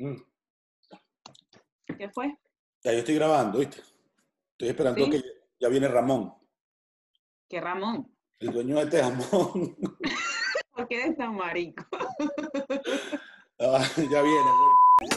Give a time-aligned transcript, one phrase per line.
[0.00, 0.16] Mm.
[1.98, 2.34] ¿Qué fue?
[2.82, 3.82] Ya yo estoy grabando, ¿viste?
[4.52, 5.10] Estoy esperando ¿Sí?
[5.10, 5.22] que
[5.60, 6.32] ya viene Ramón,
[7.46, 8.10] ¿Qué Ramón?
[8.38, 9.76] el dueño de este jamón.
[10.72, 11.84] ¿Por qué eres tan marico?
[13.62, 14.50] Ah, ya viene,
[14.98, 15.10] pues.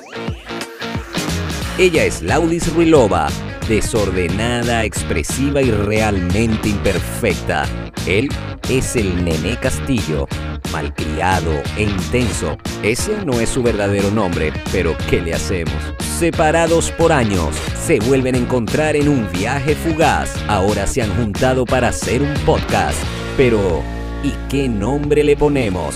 [1.79, 3.29] Ella es Laudis Ruilova,
[3.69, 7.63] desordenada, expresiva y realmente imperfecta.
[8.05, 8.27] Él
[8.69, 10.27] es el Nené Castillo,
[10.73, 12.57] malcriado e intenso.
[12.81, 15.75] Ese no es su verdadero nombre, pero ¿qué le hacemos?
[16.17, 17.55] Separados por años,
[17.85, 20.35] se vuelven a encontrar en un viaje fugaz.
[20.49, 22.97] Ahora se han juntado para hacer un podcast.
[23.37, 23.83] Pero,
[24.23, 25.95] ¿y qué nombre le ponemos?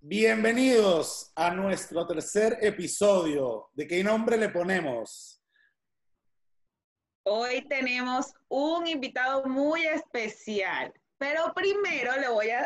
[0.00, 3.70] Bienvenidos a nuestro tercer episodio.
[3.74, 5.38] ¿De qué nombre le ponemos?
[7.30, 12.12] Hoy tenemos un invitado muy especial, pero primero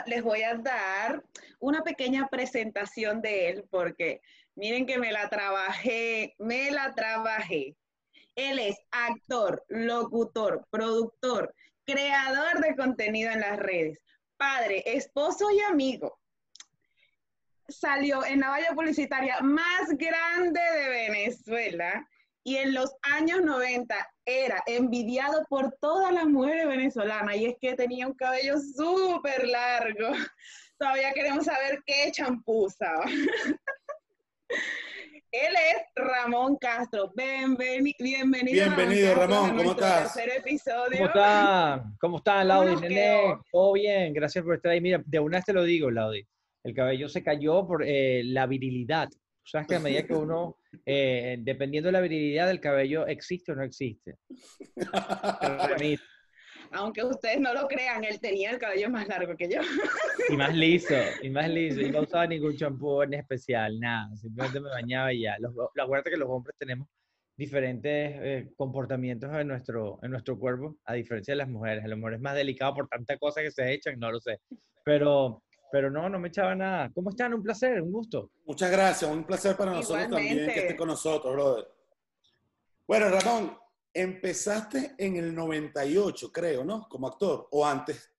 [0.07, 1.25] les voy a dar
[1.59, 4.21] una pequeña presentación de él porque
[4.55, 7.77] miren que me la trabajé, me la trabajé.
[8.35, 13.99] Él es actor, locutor, productor, creador de contenido en las redes,
[14.37, 16.19] padre, esposo y amigo.
[17.69, 22.07] Salió en la valla publicitaria más grande de Venezuela
[22.45, 23.95] y en los años 90
[24.27, 30.09] era envidiado por todas las mujeres venezolanas y es que tenía un cabello súper largo.
[30.79, 33.05] Todavía queremos saber qué champú usaba.
[35.31, 37.11] Él es Ramón Castro.
[37.15, 38.67] Bienveni- bienvenido.
[38.67, 40.15] Bienvenido, Castro, Ramón, a ¿cómo estás?
[40.15, 40.99] Tercer episodio.
[40.99, 41.97] ¿Cómo están?
[42.01, 42.77] ¿Cómo están, Laudi?
[42.77, 44.81] Nene, todo bien, gracias por estar ahí.
[44.83, 46.27] Mira, de una vez te lo digo, Laudi.
[46.65, 49.09] El cabello se cayó por eh, la virilidad.
[49.09, 49.19] Tú
[49.51, 53.55] sabes que a medida que uno, eh, dependiendo de la virilidad, el cabello existe o
[53.55, 54.17] no existe.
[56.75, 59.61] Aunque ustedes no lo crean, él tenía el cabello más largo que yo.
[60.31, 61.81] Y más liso, y más liso.
[61.81, 64.15] Y no usaba ningún champú en especial, nada.
[64.17, 65.37] Simplemente me bañaba y ya.
[65.39, 66.89] Los, la acuérdate que los hombres tenemos
[67.37, 71.85] diferentes eh, comportamientos en nuestro, en nuestro cuerpo, a diferencia de las mujeres.
[71.85, 74.39] El hombre es más delicado por tanta cosa que se echan, no lo sé.
[74.85, 76.91] Pero, pero no, no me echaba nada.
[76.95, 77.33] ¿Cómo están?
[77.33, 78.31] Un placer, un gusto.
[78.45, 80.55] Muchas gracias, un placer para nosotros también Igualmente.
[80.55, 81.67] que esté con nosotros, brother.
[82.87, 83.57] Bueno, Ramón,
[83.95, 86.87] empezaste en el 98, creo, ¿no?
[86.91, 88.13] Como actor, o antes.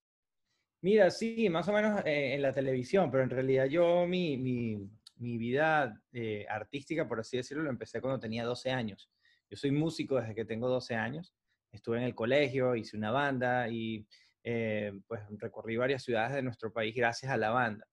[0.82, 4.90] Mira, sí, más o menos eh, en la televisión, pero en realidad yo mi, mi,
[5.18, 9.12] mi vida eh, artística, por así decirlo, lo empecé cuando tenía 12 años.
[9.48, 11.36] Yo soy músico desde que tengo 12 años.
[11.72, 14.08] Estuve en el colegio, hice una banda y
[14.44, 17.88] eh, pues recorrí varias ciudades de nuestro país gracias a la banda.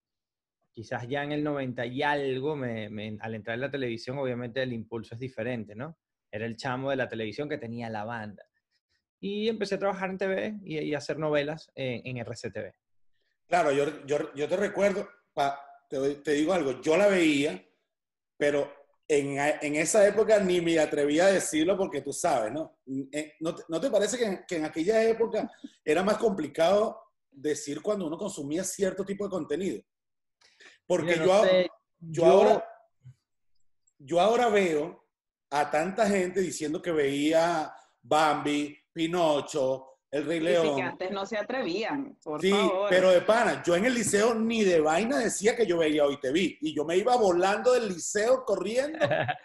[0.71, 4.61] Quizás ya en el 90 y algo, me, me- al entrar en la televisión, obviamente
[4.63, 5.97] el impulso es diferente, ¿no?
[6.31, 8.43] Era el chamo de la televisión que tenía la banda.
[9.19, 12.73] Y empecé a trabajar en TV y, y a hacer novelas en, en RCTV.
[13.47, 15.09] Claro, yo, yo, yo te recuerdo,
[15.89, 17.61] te digo algo, yo la veía,
[18.37, 18.80] pero
[19.13, 22.77] en, en esa época ni me atrevía a decirlo porque tú sabes, ¿no?
[23.11, 25.51] Eh, ¿No te, no te parece que en, que en aquella época
[25.83, 26.97] era más complicado
[27.29, 29.81] decir cuando uno consumía cierto tipo de contenido?
[30.87, 31.69] Porque yo, no ahora- sé,
[31.99, 32.65] yo ahora,
[33.97, 35.05] yo ahora veo
[35.49, 40.75] a tanta gente diciendo que veía Bambi, Pinocho, El Rey Y sí, León.
[40.75, 42.87] que antes no se atrevían, por Sí, favor.
[42.89, 46.19] pero de pana, yo en el liceo ni de vaina decía que yo veía hoy
[46.19, 46.57] te vi.
[46.61, 48.99] Y yo me iba volando del liceo corriendo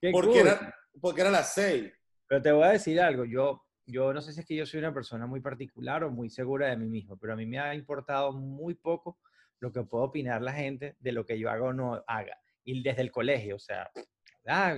[0.00, 0.38] Qué porque, cool.
[0.48, 1.92] era, porque era las seis.
[2.26, 4.80] Pero te voy a decir algo, yo, yo no sé si es que yo soy
[4.80, 7.74] una persona muy particular o muy segura de mí mismo, pero a mí me ha
[7.74, 9.18] importado muy poco
[9.60, 12.38] lo que puede opinar la gente de lo que yo haga o no haga.
[12.64, 13.90] Y desde el colegio, o sea,
[14.46, 14.76] ah,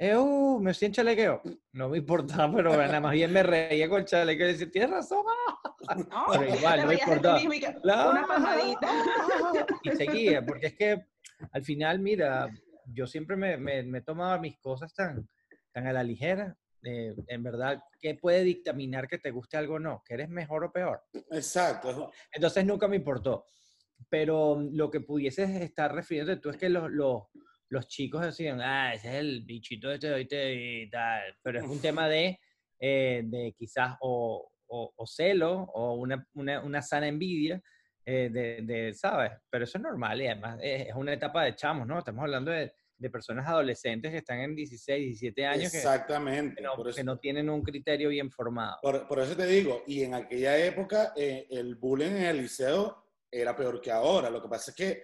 [0.00, 1.42] eh, uh, me siento chalequeo.
[1.72, 4.90] No me importaba, pero nada más bien me reía con el chalequeo y decía, tienes
[4.90, 5.24] razón.
[5.28, 5.56] ah".
[6.10, 8.10] No, Pero igual, no ti importaba.
[8.10, 8.88] Una palmadita.
[9.82, 11.06] Y seguía, porque es que
[11.52, 12.48] al final, mira,
[12.86, 15.28] yo siempre me, me, me tomaba mis cosas tan,
[15.72, 16.56] tan a la ligera.
[16.84, 20.02] eh, en verdad, ¿qué puede dictaminar que te guste algo o no?
[20.06, 21.02] ¿Que eres mejor o peor?
[21.30, 22.10] Exacto.
[22.32, 23.44] Entonces nunca me importó.
[24.08, 27.24] Pero lo que pudieses estar refiriéndote tú es que los, los,
[27.70, 31.22] los chicos decían, ah, ese es el bichito este de hoy te vi", y tal.
[31.42, 32.38] Pero es un tema de,
[32.78, 37.62] eh, de quizás o, o, o celo o una, una, una sana envidia
[38.04, 39.32] eh, de, de, ¿sabes?
[39.48, 41.98] Pero eso es normal y además es, es una etapa de chamos, ¿no?
[41.98, 46.56] Estamos hablando de, de personas adolescentes que están en 16, 17 años Exactamente.
[46.56, 48.78] que no, por, eso, que no tienen un criterio bien formado.
[48.82, 53.04] por- por eso te digo, y en aquella época eh, el bullying en el liceo
[53.30, 54.28] era peor que ahora.
[54.28, 55.02] Lo que pasa es que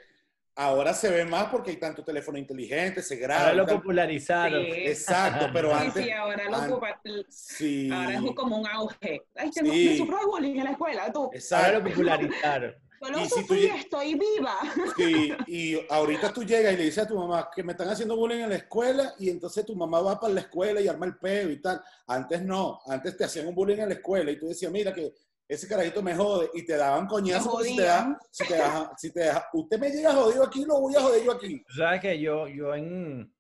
[0.57, 3.43] ahora se ve más porque hay tanto teléfono inteligente, se graba.
[3.43, 3.77] Ahora lo tal.
[3.77, 4.65] popularizaron.
[4.65, 4.71] Sí.
[4.73, 6.05] Exacto, pero Sí, antes.
[6.05, 7.27] sí, ahora lo an-.
[7.29, 7.91] Sí.
[7.93, 9.23] Ahora es como un auge.
[9.37, 9.89] Ay, tengo, Sí.
[9.91, 11.25] me sufro de bullying en la escuela, tú.
[11.25, 11.79] Ahora Exacto.
[11.79, 12.75] lo popularizaron.
[13.03, 14.57] Yo lo Y si tú sufrí, estoy viva.
[14.97, 18.17] Sí, y ahorita tú llegas y le dices a tu mamá que me están haciendo
[18.17, 21.17] bullying en la escuela y entonces tu mamá va para la escuela y arma el
[21.19, 21.83] peo y tal.
[22.07, 25.13] Antes no, antes te hacían un bullying en la escuela y tú decías, mira que
[25.49, 27.31] ese carajito me jode y te daban porque
[27.71, 30.81] Si te, da, si, te deja- si te deja- usted me llega jodido aquí, lo
[30.81, 31.63] voy a joder yo aquí.
[31.77, 33.33] Sabes que yo, yo en,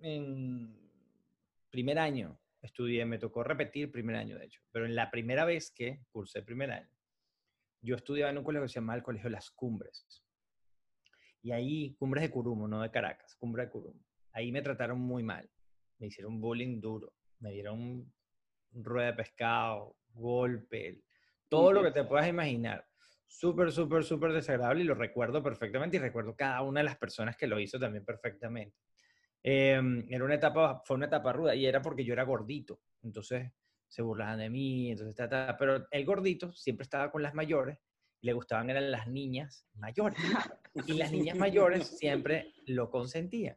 [0.00, 0.90] en
[1.70, 5.70] primer año estudié, me tocó repetir primer año, de hecho, pero en la primera vez
[5.70, 6.88] que cursé primer año,
[7.82, 10.04] yo estudiaba en un colegio que se llamaba el Colegio Las Cumbres.
[11.42, 14.00] Y ahí, Cumbres de Curumo, no de Caracas, Cumbres de Curumo.
[14.32, 15.48] Ahí me trataron muy mal.
[15.98, 17.14] Me hicieron bullying duro.
[17.38, 18.12] Me dieron
[18.72, 21.00] rueda de pescado, golpe,
[21.50, 22.86] todo lo que te puedas imaginar.
[23.26, 27.36] Súper, súper, súper desagradable y lo recuerdo perfectamente y recuerdo cada una de las personas
[27.36, 28.76] que lo hizo también perfectamente.
[29.42, 32.80] Em, era una etapa, fue una etapa ruda y era porque yo era gordito.
[33.02, 33.52] Entonces
[33.88, 37.78] se burlaban de mí, entonces ta, ta, pero el gordito siempre estaba con las mayores
[38.20, 40.18] y le gustaban eran las niñas mayores.
[40.86, 43.56] Y las niñas mayores siempre lo consentían.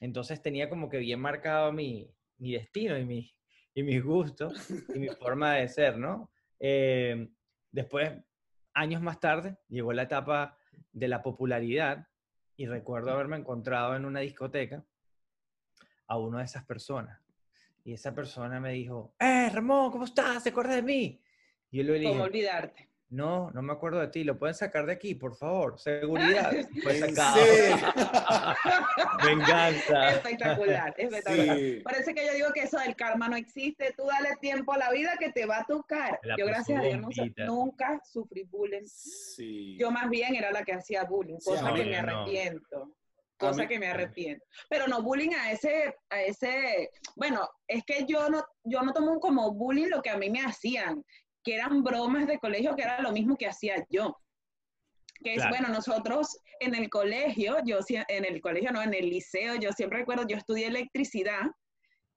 [0.00, 3.34] Entonces tenía como que bien marcado mi, mi destino y, mi,
[3.74, 6.30] y mis gustos y mi forma de ser, ¿no?
[6.66, 7.28] Eh,
[7.72, 8.10] después,
[8.72, 10.56] años más tarde, llegó la etapa
[10.94, 12.08] de la popularidad
[12.56, 14.82] y recuerdo haberme encontrado en una discoteca
[16.06, 17.20] a una de esas personas.
[17.84, 20.42] Y esa persona me dijo, ¡Eh, Ramón, ¿cómo estás?
[20.42, 21.22] ¿Te acuerdas de mí?
[21.70, 22.88] Y yo le dije, ¿Cómo olvidarte?
[23.14, 26.52] No, no me acuerdo de ti, lo pueden sacar de aquí, por favor, seguridad.
[26.82, 27.36] Fue ¿En sacado.
[29.24, 30.10] Venganza.
[30.10, 31.56] Espectacular, espectacular.
[31.56, 31.80] Sí.
[31.84, 33.94] Parece que yo digo que eso del karma no existe.
[33.96, 36.18] Tú dale tiempo a la vida que te va a tocar.
[36.22, 38.84] La Yo, gracias a Dios, no- nunca sufrí bullying.
[38.86, 39.76] Sí.
[39.78, 42.96] Yo más bien era la que hacía bullying, Sí, cosa que me arrepiento.
[43.36, 44.44] Cosa mí- que me arrepiento.
[44.68, 49.18] Pero no bullying a ese, a ese, bueno, es que yo no, yo no tomo
[49.18, 51.04] como bullying lo que a mí me hacían,
[51.44, 54.16] que eran bromas de colegio, que era lo mismo que hacía yo.
[55.22, 59.54] Que es, bueno, nosotros en el colegio, yo en el colegio, no, en el liceo,
[59.56, 61.42] yo siempre recuerdo, yo estudié electricidad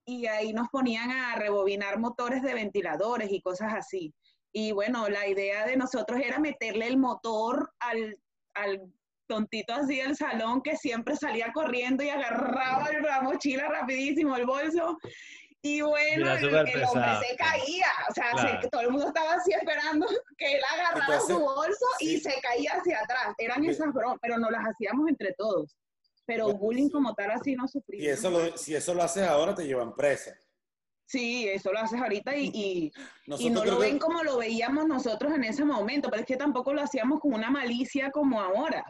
[0.04, 4.14] y ahí nos ponían a rebobinar motores de ventiladores y cosas así.
[4.52, 8.18] Y bueno, la idea de nosotros era meterle el motor al,
[8.54, 8.80] al
[9.26, 14.98] tontito así del salón que siempre salía corriendo y agarraba la mochila rapidísimo, el bolso.
[15.62, 16.68] Y bueno, el, el hombre
[17.28, 20.06] se caía, o sea, se- todo el mundo estaba así esperando
[20.36, 23.34] que él agarrara Entonces, su bolso y se caía hacia atrás.
[23.38, 25.76] Eran esas bromas, pero nos las hacíamos entre todos.
[26.26, 26.92] Pero Bueno, bullying sí.
[26.92, 28.04] como tal así no sufrimos.
[28.04, 30.32] Y eso lo, si eso lo haces ahora, te llevan presa.
[31.06, 32.92] Sí, eso lo haces ahorita y, y,
[33.50, 36.72] no lo que- ven como lo veíamos nosotros en ese momento, pero es que tampoco
[36.74, 38.84] lo hacíamos con una malicia como ahora.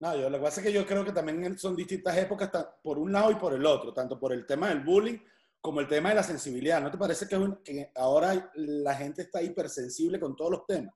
[0.00, 2.50] No, yo, lo que pasa es que yo creo que también son distintas épocas
[2.82, 5.18] por un lado y por el otro, tanto por el tema del bullying
[5.60, 6.80] como el tema de la sensibilidad.
[6.80, 10.66] ¿No te parece que, es un- que ahora la gente está hipersensible con todos los
[10.66, 10.94] temas?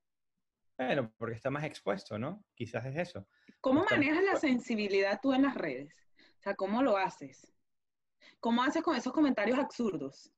[0.78, 2.44] Bueno, porque está más expuesto, ¿no?
[2.54, 3.26] Quizás es eso.
[3.60, 5.94] ¿Cómo Está- manejas la sensibilidad tú en las redes?
[6.38, 7.52] O sea, ¿cómo lo haces?
[8.40, 10.32] ¿Cómo haces con esos comentarios absurdos?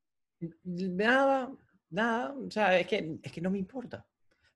[0.63, 1.51] Nada,
[1.91, 4.07] nada, o sea, es que, es que no me importa.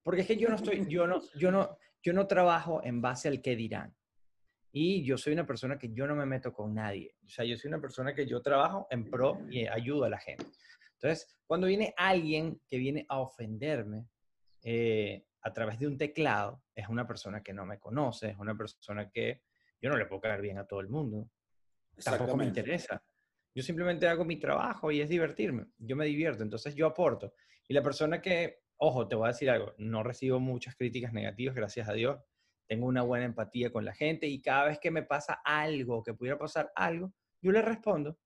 [0.03, 3.29] Porque es que yo no estoy, yo no, yo no, yo no trabajo en base
[3.29, 3.95] al que dirán.
[4.73, 7.15] Y yo soy una persona que yo no me meto con nadie.
[7.25, 10.19] O sea, yo soy una persona que yo trabajo en pro y ayudo a la
[10.19, 10.45] gente.
[10.95, 14.07] Entonces, cuando viene alguien que viene a ofenderme
[14.63, 18.57] eh, a través de un teclado, es una persona que no me conoce, es una
[18.57, 19.43] persona que
[19.81, 21.31] yo no le puedo caer bien a todo el mundo.
[22.03, 23.03] Tampoco me interesa.
[23.55, 25.67] Yo simplemente hago mi trabajo y es divertirme.
[25.79, 27.33] Yo me divierto, entonces yo aporto.
[27.67, 31.55] Y la persona que, ojo, te voy a decir algo, no recibo muchas críticas negativas,
[31.55, 32.19] gracias a Dios.
[32.69, 36.15] Tengo una buena empatía con la gente y cada vez que me pasa algo, que
[36.15, 38.17] pudiera pasar algo, yo le respondo.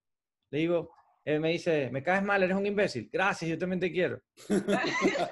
[0.50, 0.90] Le digo,
[1.24, 3.08] él me dice, me caes mal, eres un imbécil.
[3.12, 4.20] Gracias, yo también te quiero.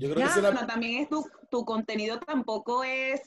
[0.00, 3.20] Yo creo que Ya, es la- bueno, también es tu, tu contenido tampoco es,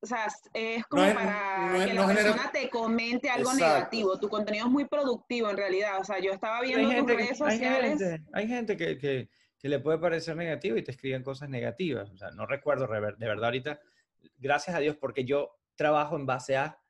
[0.00, 3.28] o sea, es como es- para no es- que no la genera- persona te comente
[3.28, 3.74] algo Exacto.
[3.74, 4.20] negativo.
[4.20, 5.98] Tu contenido es muy productivo en realidad.
[6.00, 7.98] O sea, yo estaba Pero viendo hay tus gente, redes que- hay sociales.
[7.98, 12.08] gente, hay gente que, que- que le puede parecer negativo y te escriben cosas negativas.
[12.10, 13.80] O sea, no recuerdo de verdad ahorita,
[14.40, 16.80] gracias a Dios, porque yo trabajo en base a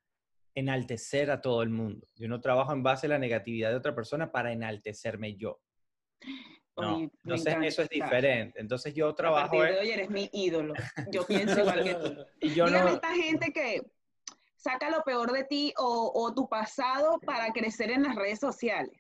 [0.55, 2.07] enaltecer a todo el mundo.
[2.17, 5.61] Yo no trabajo en base a la negatividad de otra persona para enaltecerme yo.
[6.77, 6.97] No.
[6.97, 8.61] Oye, Entonces eso es diferente.
[8.61, 10.75] Entonces yo A trabajo partir de hoy eres mi ídolo.
[11.11, 12.17] Yo pienso igual que tú.
[12.41, 13.83] y yo Dígame no, esta gente que
[14.57, 18.99] saca lo peor de ti o, o tu pasado para crecer en las redes sociales.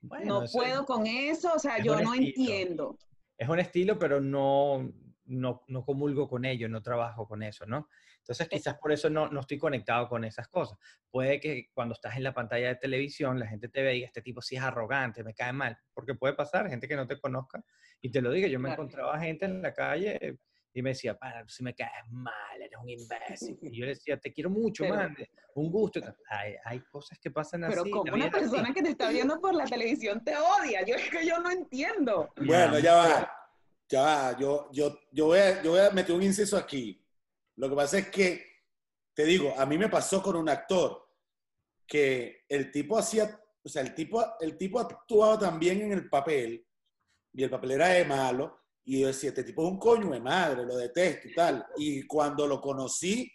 [0.00, 2.28] bueno, no puedo con eso, o sea, yo no estilo.
[2.28, 2.98] entiendo.
[3.38, 4.92] es un estilo, pero no,
[5.26, 7.88] no, no comulgo con ello, no trabajo con eso, ¿no?
[8.18, 10.78] Entonces quizás por eso no, no estoy conectado con esas cosas.
[11.10, 14.06] Puede que cuando estás en la pantalla de televisión la gente te vea y diga,
[14.06, 17.18] este tipo sí es arrogante, me cae mal, porque puede pasar, gente que no te
[17.20, 17.62] conozca
[18.00, 18.48] y te lo diga.
[18.48, 18.82] Yo me Claro.
[18.82, 20.38] encontraba gente en la calle
[20.76, 23.56] y me decía, para, si me caes mal, eres un imbécil.
[23.62, 25.16] Y yo le decía, te quiero mucho, Pero- man,
[25.54, 26.00] un gusto.
[26.28, 27.74] Hay, hay cosas que pasan así.
[27.76, 28.40] Pero como una es así.
[28.40, 30.84] persona que te está viendo por la televisión te odia.
[30.84, 32.32] Yo es que yo no entiendo.
[32.44, 33.32] Bueno, ya va.
[33.88, 34.36] Ya.
[34.38, 37.04] Yo, yo, yo, voy a, yo voy a meter un inciso aquí.
[37.56, 38.44] Lo que pasa es que,
[39.14, 41.08] te digo, a mí me pasó con un actor
[41.86, 46.66] que el tipo hacía, o sea, el tipo, el tipo actuaba también en el papel
[47.32, 48.60] y el papel era de malo.
[48.86, 51.66] Y yo decía, este tipo es un coño de madre, lo detesto y tal.
[51.76, 53.30] Y cuando lo conocí,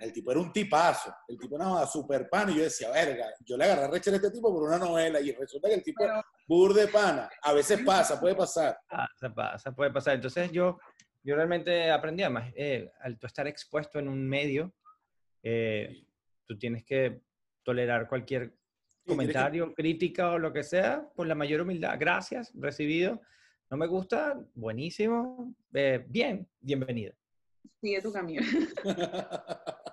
[0.00, 1.14] el tipo era un tipazo.
[1.28, 2.50] El tipo era super pan.
[2.50, 5.20] Y yo decía, verga, yo le agarré recha a este tipo por una novela.
[5.20, 7.30] Y resulta que el tipo Pero- Bur de pana.
[7.42, 8.78] A veces pasa, puede pasar.
[8.88, 10.14] Pasa, pasa, puede pasar.
[10.14, 10.78] Entonces yo,
[11.22, 14.72] yo realmente aprendí, además, eh, al tú estar expuesto en un medio,
[15.42, 16.04] eh,
[16.46, 17.20] tú tienes que
[17.62, 18.56] tolerar cualquier tienes
[19.04, 21.96] que- comentario, crítica o lo que sea, con la mayor humildad.
[21.98, 23.20] Gracias, recibido.
[23.70, 25.54] No me gusta, buenísimo.
[25.72, 27.14] Eh, bien, bienvenido.
[27.80, 28.42] Sigue tu camino.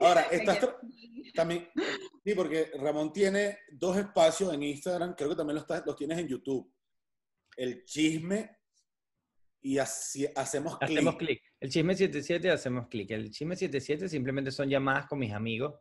[0.00, 0.58] Ahora, estás
[1.34, 1.68] también,
[2.24, 6.18] sí, porque Ramón tiene dos espacios en Instagram, creo que también los, estás- los tienes
[6.18, 6.72] en YouTube.
[7.56, 8.58] El chisme
[9.62, 10.90] y así, hacemos clic.
[10.90, 11.42] Hacemos clic.
[11.60, 13.10] El chisme 77 hacemos clic.
[13.10, 15.78] El chisme 77 simplemente son llamadas con mis amigos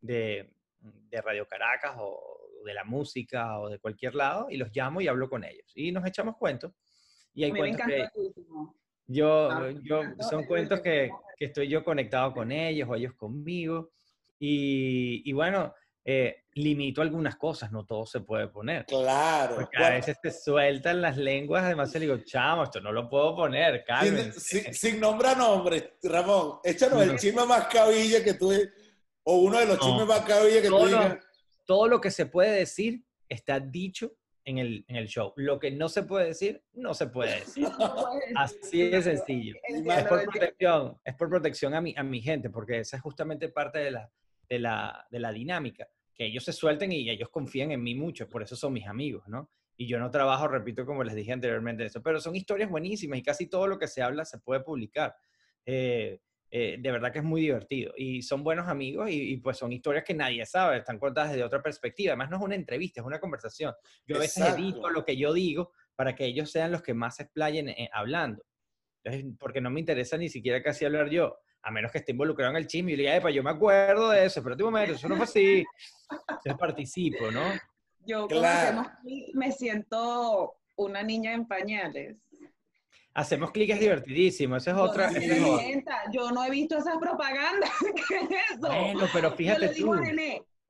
[0.00, 5.00] de, de Radio Caracas o de la música o de cualquier lado y los llamo
[5.00, 5.70] y hablo con ellos.
[5.74, 6.72] Y nos echamos cuentos.
[7.32, 8.79] Y hay me cuentos que el último.
[9.12, 13.90] Yo, Ah, yo son cuentos que, que estoy yo conectado con ellos o ellos conmigo.
[14.38, 15.74] Y, y bueno,
[16.04, 18.86] eh, limito algunas cosas, no todo se puede poner.
[18.86, 19.56] Claro.
[19.56, 23.08] Porque a Bueno, veces te sueltan las lenguas, además le digo, chamo, esto no lo
[23.08, 28.50] puedo poner, sin, sin, sin nombrar nombres, Ramón, échanos el chisme más cabilla que tú,
[29.24, 29.84] o uno de los No.
[29.84, 31.18] chismes más cabilla que tú Todo lo- digas.
[31.66, 34.12] todo lo que se puede decir está dicho
[34.50, 35.32] en el, en el show.
[35.36, 37.66] Lo que no se puede decir, no se puede decir.
[38.36, 39.56] Así de sencillo.
[39.66, 43.48] Es por protección, es por protección a mi, a mi gente, porque esa es justamente
[43.48, 44.10] parte de la,
[44.48, 48.28] de, la, de la dinámica, que ellos se suelten y ellos confían en mí mucho,
[48.28, 49.50] por eso son mis amigos, ¿no?
[49.76, 53.22] Y yo no trabajo, repito, como les dije anteriormente, eso, pero son historias buenísimas y
[53.22, 55.16] casi todo lo que se habla se puede publicar.
[55.64, 59.56] Eh, eh, de verdad que es muy divertido y son buenos amigos y, y, pues
[59.56, 62.12] son historias que nadie sabe, están contadas desde otra perspectiva.
[62.12, 63.72] Además no es una entrevista, es una conversación.
[64.06, 64.60] Yo a veces Exacto.
[64.60, 67.88] edito lo que yo digo para que ellos sean los que más se explayen eh,
[67.92, 68.42] hablando.
[69.04, 72.50] Entonces, porque no me interesa ni siquiera casi hablar yo, a menos que esté involucrado
[72.50, 74.94] en el chisme y le diga, "Epa, yo me acuerdo de eso, pero un momento,
[74.94, 75.64] eso no fue así.
[76.28, 77.52] Entonces participo, ¿no?
[78.06, 78.80] Yo como Claro.
[78.80, 82.16] hacemos clic, me siento una niña en pañales.
[83.12, 85.08] Hacemos clic, es divertidísimo, esa es Yo otra.
[85.08, 87.70] esa es Yo no he visto esas propagandas.
[88.08, 88.68] ¿Qué es eso?
[88.68, 90.02] Bueno, pero yo fíjate le digo tú.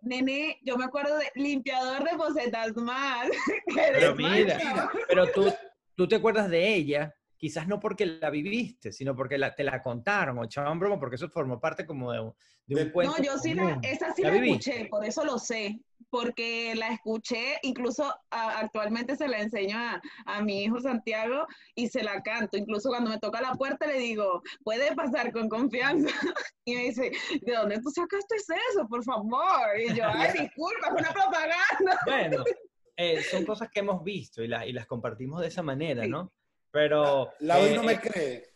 [0.02, 3.28] Nené, yo me acuerdo de limpiador de bocetas más.
[3.74, 5.52] Pero mira, pero tú,
[5.94, 9.82] tú te acuerdas de ella, quizás no porque la viviste, sino porque la- te la
[9.82, 12.34] contaron o echaban broma, porque eso formó parte como de un,
[12.66, 13.16] de un De- cuento.
[13.16, 15.80] No, yo sí la, esa sí ¿La escuché, por eso lo sé,
[16.10, 21.88] porque la escuché, incluso a- actualmente se la enseño a, a mi hijo Santiago y
[21.88, 26.08] se la canto, incluso cuando me toca la puerta le digo, puede pasar con confianza,
[26.66, 28.36] y me dice, ¿de dónde tú sacaste
[28.70, 29.78] eso, por favor?
[29.78, 31.98] Y yo, ay, disculpa, es una propaganda.
[32.04, 32.44] Bueno,
[32.98, 36.30] eh, son cosas que hemos visto y, la- y las compartimos de esa manera, ¿no?
[36.70, 37.32] Pero...
[37.40, 38.54] La hoy eh, no me cree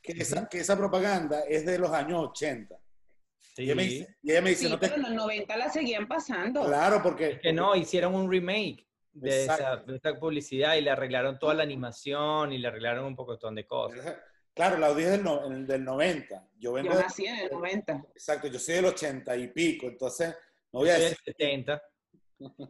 [0.00, 0.48] que esa, Ujú.
[0.50, 2.78] que esa propaganda es de los años 80.
[3.56, 3.88] Y ella me sí.
[3.90, 4.86] dice, y ella me dice, Sí, no te...
[4.88, 6.64] pero en los 90 la seguían pasando.
[6.64, 7.40] Claro, porque...
[7.40, 11.64] Que no, hicieron un remake de esa, de esa publicidad y le arreglaron toda la
[11.64, 14.16] animación y le arreglaron un pocotón de cosas.
[14.54, 16.48] Claro, la audiencia del, no- del 90.
[16.58, 18.04] Yo vengo Yo de- nací en el 90.
[18.14, 20.28] Exacto, yo soy del 80 y pico, entonces
[20.72, 21.34] no Yo voy a soy del decir...
[21.36, 21.82] 70.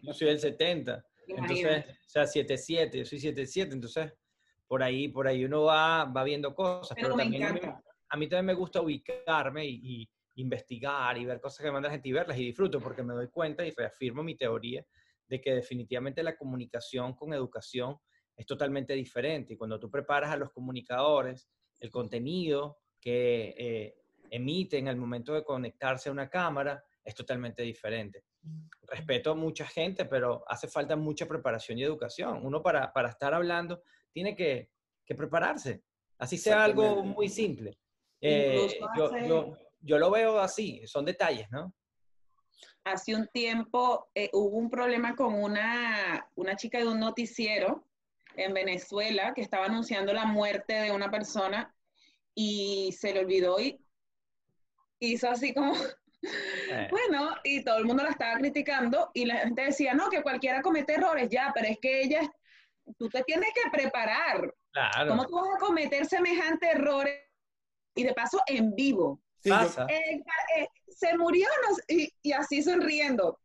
[0.03, 1.05] Yo soy del 70.
[1.29, 4.13] Entonces, o sea, 7-7, yo soy 7-7, entonces
[4.69, 7.61] por ahí, por ahí uno va, va viendo cosas, pero, Pero me también a mí,
[8.11, 11.95] a mí también me gusta ubicarme y, y investigar y ver cosas que manda la
[11.95, 14.85] gente y verlas y disfruto porque me doy cuenta y reafirmo mi teoría
[15.27, 17.99] de que definitivamente la comunicación con educación
[18.37, 19.55] es totalmente diferente.
[19.55, 21.49] Y cuando tú preparas a los comunicadores,
[21.81, 23.99] el contenido que eh,
[24.31, 28.25] emiten al momento de conectarse a una cámara es totalmente diferente.
[28.83, 32.41] Respeto a mucha gente, pero hace falta mucha preparación y educación.
[32.45, 33.83] Uno para, para estar hablando
[34.19, 34.69] tiene que,
[35.07, 35.81] que prepararse,
[36.19, 37.79] así sea algo muy simple.
[38.21, 41.73] Eh, yo, yo- yo lo veo así, son detalles, ¿no?
[42.83, 47.85] hace un tiempo eh, hubo un problema con una, una chica de un noticiero
[48.35, 51.73] en Venezuela que estaba anunciando la muerte de una persona
[52.35, 53.79] y se le olvidó y
[55.01, 59.63] hizo así como, Eh, bueno, y todo el mundo la estaba criticando y la gente
[59.67, 62.23] decía, no, que cualquiera comete errores, ya, pero es que ella
[62.97, 64.53] tú te tienes que preparar.
[64.73, 65.11] Claro.
[65.11, 67.07] ¿Cómo tú vas a cometer semejante error
[67.95, 69.21] y de paso en vivo?
[69.41, 69.87] Sí, Pasa.
[69.89, 70.23] Eh,
[70.57, 73.39] eh, se murió no y, y así sonriendo.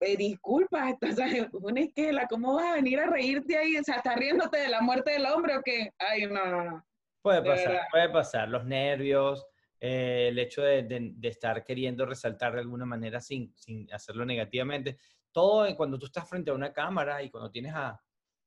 [0.00, 3.76] Eh, disculpa, estás en una esquela, ¿cómo vas a venir a reírte ahí?
[3.76, 5.90] O sea, ¿estás riéndote de la muerte del hombre o qué?
[5.98, 6.86] Ay, no, no, no.
[7.22, 8.48] Puede De pasar, puede pasar.
[8.48, 9.46] Los nervios,
[9.78, 14.24] eh, el hecho de, de- de estar queriendo resaltar de alguna manera sin, sin hacerlo
[14.24, 14.96] negativamente.
[15.32, 18.00] Todo en- cuando tú estás frente a una cámara y cuando tienes a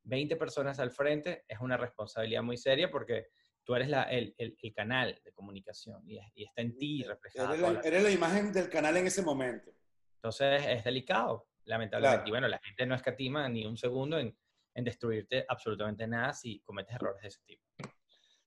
[0.03, 3.27] 20 personas al frente, es una responsabilidad muy seria porque
[3.63, 7.03] tú eres la- el, el- el canal de comunicación y, es- y está en ti
[7.03, 7.49] reflejada.
[7.53, 9.71] eres, la, la- eres la imagen del canal en ese momento.
[10.15, 12.17] Entonces es delicado, lamentablemente.
[12.17, 12.27] Claro.
[12.27, 14.37] Y bueno, la gente no escatima ni un segundo en,
[14.75, 17.63] en destruirte absolutamente nada si cometes errores de ese tipo.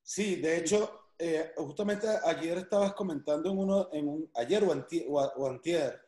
[0.01, 5.99] Sí, de hecho, eh, justamente ayer estabas comentando en uno, en un, ayer o, antier,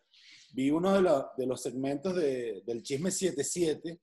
[0.53, 4.00] vi uno de, la- de los segmentos de- del Chisme 77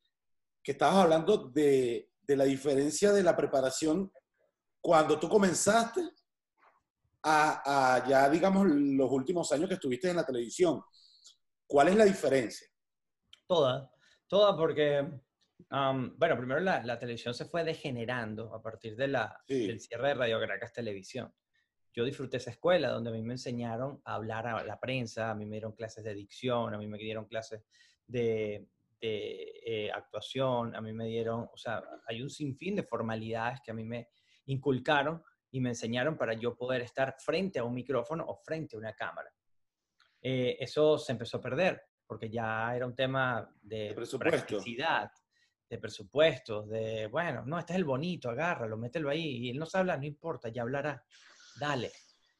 [0.67, 4.13] que estabas hablando de, de la diferencia de la preparación
[4.81, 6.01] cuando tú comenzaste
[7.23, 10.83] a, a ya, digamos, los últimos años que estuviste en la televisión.
[11.69, 12.67] ¿Cuál es la diferencia?
[13.47, 13.89] Toda,
[14.27, 15.09] toda porque,
[15.71, 19.69] am, bueno, primero la, la televisión se fue degenerando a partir de la, Sí.
[19.69, 21.33] del cierre de Radio Caracas Televisión.
[21.95, 25.35] Yo disfruté esa escuela donde a mí me enseñaron a hablar a la prensa, a
[25.37, 27.63] mí me dieron clases de dicción, a mí me dieron clases
[28.05, 28.69] de,
[29.01, 33.71] de, eh, actuación, a mí me dieron, o sea, hay un sinfín de formalidades que
[33.71, 34.09] a mí me
[34.47, 38.79] inculcaron y me enseñaron para yo poder estar frente a un micrófono o frente a
[38.79, 39.31] una cámara.
[40.21, 44.61] Eh, eso se empezó a perder porque ya era un tema de, De presupuesto.
[45.69, 49.67] de presupuestos, de, bueno, no, este es el bonito, agárralo, mételo ahí, y él no
[49.67, 51.05] sabe hablar, no importa, ya hablará,
[51.59, 51.91] dale.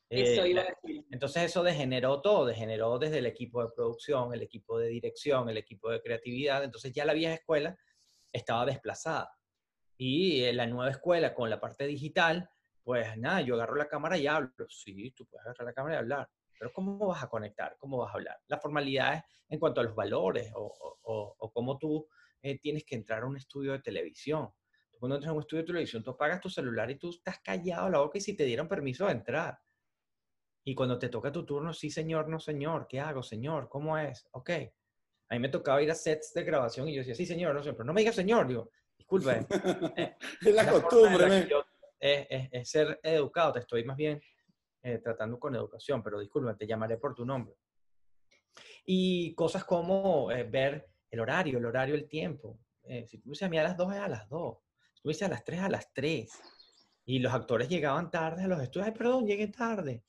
[0.09, 1.05] Eso Eh, iba la- a decir.
[1.11, 5.57] entonces eso degeneró todo, degeneró desde el equipo de producción, el equipo de dirección, el
[5.57, 7.77] equipo de creatividad, entonces ya la vieja escuela
[8.33, 9.33] estaba desplazada.
[9.99, 12.49] Y eh, la nueva escuela con la parte digital,
[12.85, 14.53] pues nada, yo agarro la cámara y hablo.
[14.69, 17.77] Sí, tú puedes agarrar la cámara y hablar, pero ¿cómo vas a conectar?
[17.79, 18.39] ¿Cómo vas a hablar?
[18.47, 22.07] Las formalidades en cuanto a los valores o, o- o- cómo tú
[22.43, 24.51] eh, tienes que entrar a un estudio de televisión.
[24.91, 27.41] Tú cuando entras a un estudio de televisión, tú apagas tu celular y tú estás
[27.41, 29.59] callado la boca y si te dieron permiso de entrar.
[30.69, 33.69] Y cuando te toca tu turno, sí, señor, no, señor, ¿qué hago, señor?
[33.69, 34.27] ¿Cómo es?
[34.33, 34.51] Ok.
[35.29, 37.63] A mí me tocaba ir a sets de grabación y yo decía, sí, señor, no,
[37.63, 39.47] señor, pero no me diga señor, digo, disculpe.
[40.41, 41.65] es la costumbre, la yo-
[42.01, 44.21] es, es- es ser educado, te estoy más bien
[44.83, 47.55] eh, tratando con educación, pero disculpe, te llamaré por tu nombre.
[48.85, 52.59] Y cosas como eh, ver el horario, el horario, el tiempo.
[52.83, 54.59] Eh, si tú me dices a mí a las 2 es a las 2,
[54.95, 56.29] si tú me dices a las 3 a las 3.
[57.05, 60.03] Y los actores llegaban tarde a los estudios, ay, perdón, llegué tarde.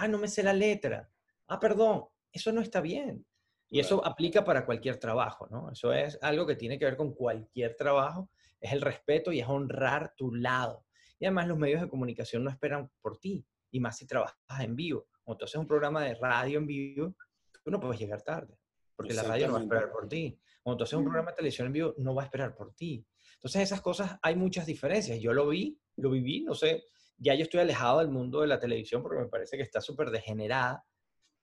[0.00, 1.10] Ah, no me sé la letra.
[1.48, 3.26] Ah, perdón, eso no está bien.
[3.68, 5.70] Y eso aplica para cualquier trabajo, ¿no?
[5.70, 9.46] Eso es algo que tiene que ver con cualquier trabajo, es el respeto y es
[9.46, 10.86] honrar tu lado.
[11.18, 14.74] Y además los medios de comunicación no esperan por ti, y más si trabajas en
[14.74, 15.06] vivo.
[15.26, 17.14] Haces un programa de radio en vivo,
[17.62, 18.58] tú no puedes llegar tarde,
[18.96, 20.40] porque la radio no va a esperar por ti.
[20.64, 23.06] Haces un programa de televisión en vivo, no va a esperar por ti.
[23.34, 25.20] Entonces esas cosas hay muchas diferencias.
[25.20, 26.84] Yo lo vi, lo viví, no sé,
[27.20, 30.10] ya yo estoy alejado del mundo de la televisión porque me parece que está súper
[30.10, 30.84] degenerada,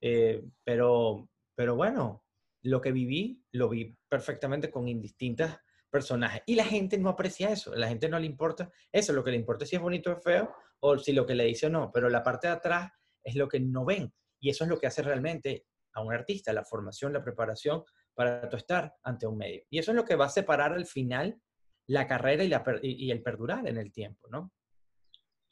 [0.01, 2.25] eh, pero, pero bueno,
[2.63, 5.59] lo que viví, lo vi perfectamente con indistintas
[5.89, 6.41] personajes.
[6.47, 9.37] Y la gente no aprecia eso, la gente no le importa eso, lo que le
[9.37, 11.91] importa es si es bonito o feo, o si lo que le dice o no,
[11.91, 12.91] pero la parte de atrás
[13.23, 14.11] es lo que no ven.
[14.39, 18.49] Y eso es lo que hace realmente a un artista, la formación, la preparación para
[18.49, 19.63] tú estar ante un medio.
[19.69, 21.39] Y eso es lo que va a separar al final
[21.87, 22.43] la carrera
[22.81, 24.51] y el perdurar en el tiempo, ¿no?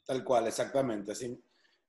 [0.06, 1.12] Tal cual, exactamente.
[1.12, 1.42] Así.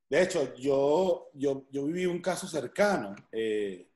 [0.09, 3.15] De hecho, yo, yo, yo viví un caso cercano.
[3.31, 3.89] Eh,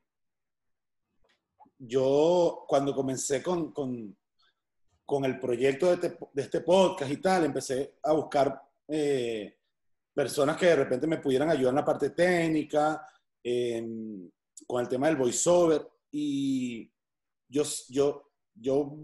[1.80, 4.16] yo, cuando comencé con, con,
[5.06, 9.58] con el proyecto de este, de este podcast y tal, empecé a buscar eh,
[10.14, 13.06] personas que de repente me pudieran ayudar en la parte técnica,
[13.44, 14.32] en-
[14.68, 15.88] con el tema del voiceover.
[16.12, 16.92] Y
[17.48, 18.98] yo, yo, yo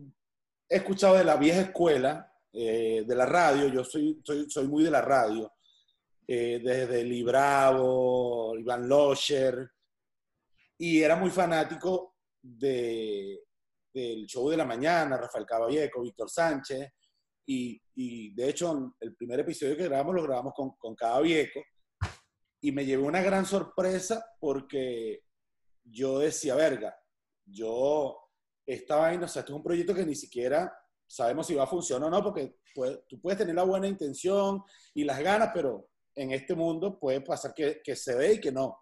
[0.69, 4.83] he escuchado de la vieja escuela, eh, de la radio, yo soy, soy, soy muy
[4.83, 5.53] de la radio,
[6.27, 9.69] eh, desde Lee Bravo, Iván Losher,
[10.77, 13.43] y era muy fanático de,
[13.93, 16.89] del show de la mañana, Rafael Caballeco, Víctor Sánchez,
[17.45, 21.61] y, y de hecho el primer episodio que grabamos lo grabamos con, con Caballeco,
[22.61, 25.23] y me llevé una gran sorpresa porque
[25.83, 26.97] yo decía, verga,
[27.45, 28.17] yo
[28.65, 30.73] esta vaina, o sea, esto es un proyecto que ni siquiera
[31.07, 34.61] sabemos si va a funcionar o no, porque puede- tú puedes tener la buena intención
[34.93, 38.51] y las ganas, pero en este mundo puede pasar que, que se dé y que
[38.51, 38.77] no.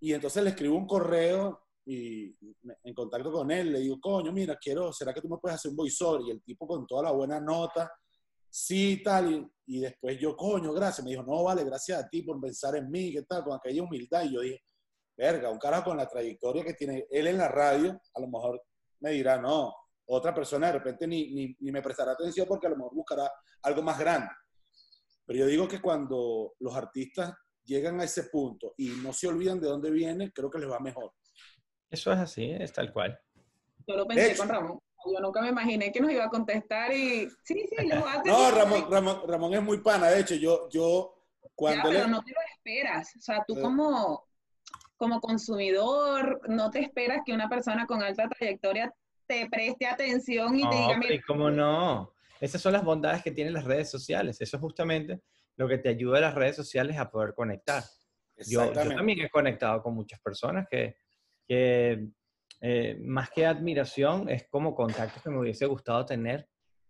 [0.00, 4.32] Y entonces le escribo un correo y me- en contacto con él, le digo, coño,
[4.32, 6.22] mira, quiero, ¿será que tú me puedes hacer un voiceover?
[6.26, 7.90] Y el tipo con toda la buena nota,
[8.48, 12.22] sí, tal, y, y después yo, coño, gracias, me dijo, no, vale, gracias a ti
[12.22, 13.44] por pensar en mí, ¿qué tal?
[13.44, 14.62] Con aquella humildad, y yo dije,
[15.16, 18.62] verga, un carajo con la trayectoria que tiene él en la radio, a lo mejor
[19.00, 19.72] me dirá, no,
[20.12, 23.30] otra persona de repente ni, ni, ni me prestará atención porque a lo mejor buscará
[23.62, 24.28] algo más grande.
[25.26, 29.60] Pero yo digo que cuando los artistas llegan a ese punto y no se olvidan
[29.60, 31.12] de dónde vienen, creo que les va mejor.
[31.88, 33.18] Eso es así, es tal cual.
[33.86, 34.38] Yo lo pensé hecho.
[34.42, 34.78] con Ramón.
[35.12, 38.16] Yo nunca me imaginé que nos iba a contestar y sí, sí, les voy a
[38.24, 40.08] No, tener- Ramón, Ramón, Ramón es muy pana.
[40.10, 43.14] De hecho, yo, yo Ya, cuando él- pero no te lo esperas.
[43.16, 43.60] O sea, tú Eh.
[43.62, 44.26] como,
[44.96, 48.92] como consumidor, no te esperas que una persona con alta trayectoria
[49.30, 52.12] te preste atención y te No, diga, pero mira, ¿y cómo no?
[52.40, 54.40] Esas son las bondades que tienen las redes sociales.
[54.40, 55.20] Eso es justamente
[55.56, 57.84] lo que te ayuda a las redes sociales a poder conectar.
[58.48, 60.96] Yo, yo también he conectado con muchas personas que,
[61.46, 62.08] que,
[62.60, 66.48] eh, más que admiración es como contactos que me hubiese gustado tener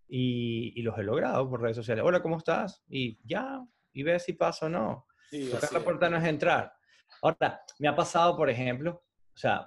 [0.08, 2.04] y, y los he logrado por redes sociales.
[2.06, 2.82] Hola, ¿cómo estás?
[2.88, 3.60] Y ya,
[3.92, 5.06] y ve si pasa o no.
[5.28, 5.84] Sí, Tocar la es.
[5.84, 6.72] puerta no es entrar.
[7.20, 9.02] Ahora, me ha pasado, por ejemplo,
[9.34, 9.66] o sea,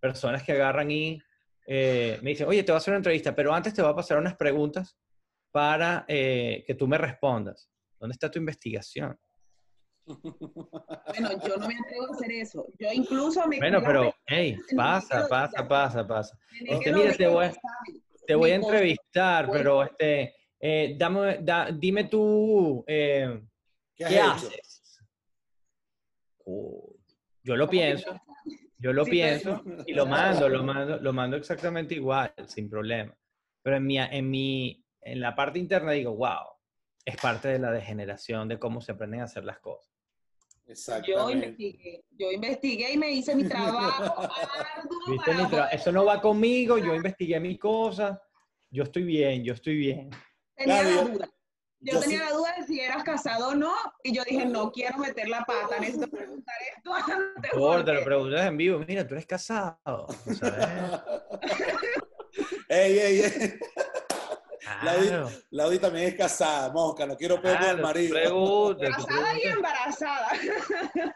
[0.00, 1.22] personas que agarran y
[1.66, 3.94] eh, me dicen, oye, te voy a hacer una entrevista, pero antes te voy a
[3.96, 4.96] pasar unas preguntas
[5.52, 7.70] para eh, que tú me respondas.
[7.98, 9.18] ¿Dónde está tu investigación?
[10.06, 12.66] bueno, yo no me atrevo a hacer eso.
[12.78, 16.38] Yo incluso me Bueno, pero, hey, pasa, pasa, pasa, pasa.
[16.66, 17.52] Este, mira, te voy a-.
[18.26, 23.42] Te voy a entrevistar, pero este, eh, dame, da- dime tú, eh,
[23.96, 25.00] ¿Qué haces?
[26.46, 26.94] Oh,
[27.42, 28.20] yo lo ¿Cómo que pienso.
[28.80, 33.14] Yo lo Sí, pienso y lo mando, lo mando, lo mando exactamente igual, sin problema.
[33.62, 36.46] Pero en mi, en mi, en la parte interna digo, wow,
[37.04, 39.92] es parte de la degeneración de cómo se aprenden a hacer las cosas.
[41.06, 44.02] Yo investigué, yo investigué y me hice mi trabajo
[44.76, 45.24] arduo ¿Viste?
[45.26, 48.22] para Mi tra- poder- Eso no va conmigo, yo investigué mi cosa,
[48.70, 50.10] yo estoy bien, yo estoy bien.
[50.56, 51.30] tenía Claro, duda.
[51.82, 54.44] Yo, yo tenía sí- la duda de si eras casado o no, y yo dije,
[54.44, 57.50] no quiero meter la pata, necesito preguntar esto antes.
[57.52, 60.06] Por, te lo preguntas en vivo, mira, tú eres casado.
[60.38, 61.00] ¿sabes?
[62.68, 63.58] ey, ey, ey.
[64.82, 68.76] Laudi, Claro, Laudi también es casada, mosca, no quiero el claro, tú marido.
[68.78, 70.28] Casada y embarazada.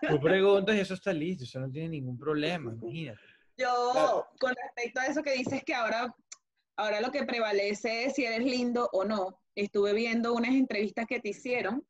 [0.09, 3.21] tú preguntas y eso está listo, eso no tiene ningún problema, imagínate.
[3.57, 4.27] Yo, Claro.
[4.41, 6.13] con respecto a eso que dices que ahora,
[6.77, 9.41] ahora lo que prevalece es si eres lindo o no.
[9.55, 11.87] Estuve viendo unas entrevistas que te hicieron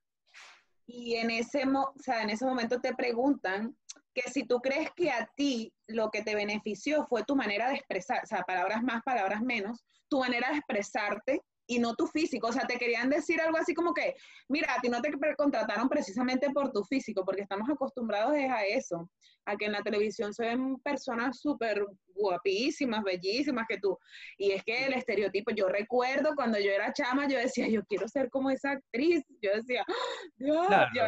[0.87, 3.77] y en ese, o sea, en ese momento te preguntan
[4.13, 7.77] que si tú crees que a ti lo que te benefició fue tu manera de
[7.77, 12.49] expresar, o sea, palabras más, palabras menos, tu manera de expresarte y no tu físico.
[12.49, 14.15] O sea, te querían decir algo así como que,
[14.49, 19.09] mira, a ti no te contrataron precisamente por tu físico, porque estamos acostumbrados a eso,
[19.45, 23.99] a que en la televisión se ven personas súper guapísimas, bellísimas, que tú,
[24.39, 28.07] y es que el estereotipo, yo recuerdo cuando yo era chama, yo decía, yo quiero
[28.09, 29.93] ser como esa actriz, yo decía, "Ah,
[30.37, 30.91] Dios, Claro.
[30.95, 31.03] yo,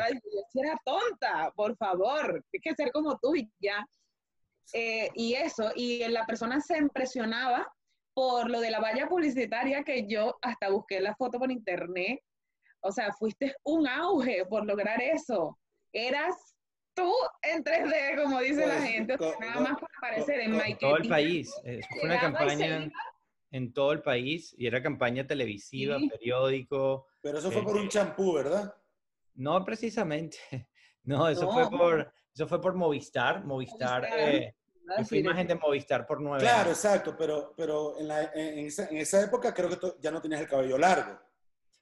[0.55, 3.87] yo era tonta, por favor, hay que ser como tú y ya.
[4.73, 7.73] Eh, y eso, y la persona se impresionaba
[8.17, 12.19] por lo de la valla publicitaria que yo hasta busqué la foto por internet.
[12.81, 15.59] O sea, fuiste un auge por lograr eso.
[15.93, 16.35] Eras
[16.95, 20.53] tú en 3D, como dice la Pues, gente, o sea, nada más para aparecer en
[20.53, 20.79] Mike.
[20.81, 21.55] todo el país.
[21.63, 22.91] Eso fue una campaña
[23.51, 26.09] en todo el país y era campaña televisiva, Sí.
[26.09, 27.07] periódico.
[27.21, 28.75] Pero eso fue por un champú, ¿verdad?
[29.35, 30.39] No precisamente.
[31.05, 31.53] No, eso No.
[31.53, 33.45] fue por eso fue por Movistar.
[33.45, 34.01] Movistar.
[34.03, 34.19] Movistar.
[34.35, 34.56] eh,
[34.99, 36.85] yo fui imagen de Movistar por nueve Claro, años.
[36.85, 40.21] exacto, pero, pero en, la- en- esa, en esa época creo que tú ya no
[40.21, 41.19] tenías el cabello largo.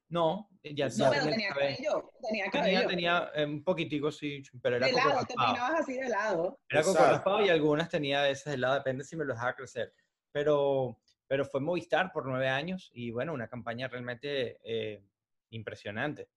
[0.09, 1.91] No, ya, No, ya pero tenía tenía cabello.
[1.93, 2.89] cabello, tenía Tenía, cabello.
[2.89, 5.53] tenía eh, un poquitico, sí, pero era de coco lado, te raspado.
[5.55, 6.61] peinabas así de lado.
[6.69, 9.55] Era coco raspado y algunas tenía de esas de lado, depende si me los dejaba
[9.55, 9.93] crecer.
[10.31, 15.03] Pero, pero fue Movistar por nueve años y bueno, una campaña realmente eh,
[15.51, 16.29] impresionante.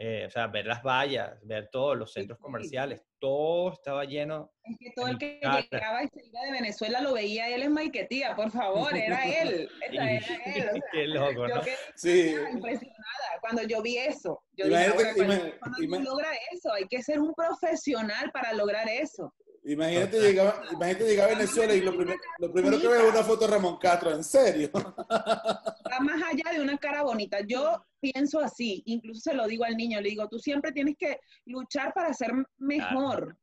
[0.00, 2.42] Eh, o sea, ver las vallas, ver todos los centros sí.
[2.44, 4.52] comerciales, todo estaba lleno.
[4.62, 5.60] Es que todo el que cara.
[5.60, 9.68] llegaba y se iba de Venezuela lo veía él en Maiquetía, por favor, era él.
[9.90, 10.12] Esa era
[10.54, 10.68] él.
[10.68, 11.62] o sea, Qué loco, yo ¿no?
[11.62, 12.32] quedé Sí.
[12.52, 14.40] impresionada cuando yo vi eso.
[14.52, 19.34] Yo dije, Imagínate- logra eso, hay que ser un profesional para lograr eso.
[19.72, 23.22] Imagínate llegar, imagínate llegar a Venezuela y lo, primer- lo primero que veo es una
[23.22, 24.70] foto de Ramón Castro, ¿en serio?
[24.72, 27.40] Va más allá de una cara bonita.
[27.46, 31.20] Yo pienso así, incluso se lo digo al niño, le digo, tú siempre tienes que
[31.44, 33.36] luchar para ser mejor.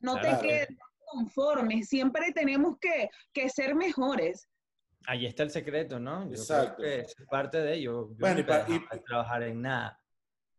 [0.00, 0.38] No Claro.
[0.38, 0.68] te quedes
[1.10, 4.48] conformes, siempre tenemos que, que ser mejores.
[5.06, 6.24] Ahí está el secreto, ¿no?
[6.28, 6.76] Yo Exacto.
[6.76, 8.10] creo que es parte de ello.
[8.10, 10.00] Yo Bueno, y pa- y- de trabajar en nada.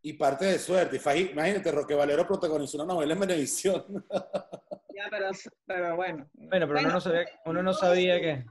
[0.02, 1.00] Y parte de suerte.
[1.14, 3.84] Y Imagínate, Roque Valero protagonizó una novela en Venevisión.
[5.02, 5.30] Ya, pero,
[5.66, 6.28] pero bueno.
[6.34, 8.46] Bueno, pero uno no sabía, uno no sabía que, en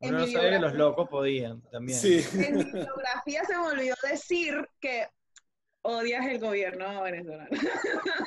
[0.00, 1.98] uno no sabía que los locos podían también.
[1.98, 2.20] Sí.
[2.44, 5.06] En mi biografía se me olvidó decir que
[5.82, 7.50] odias el gobierno venezolano.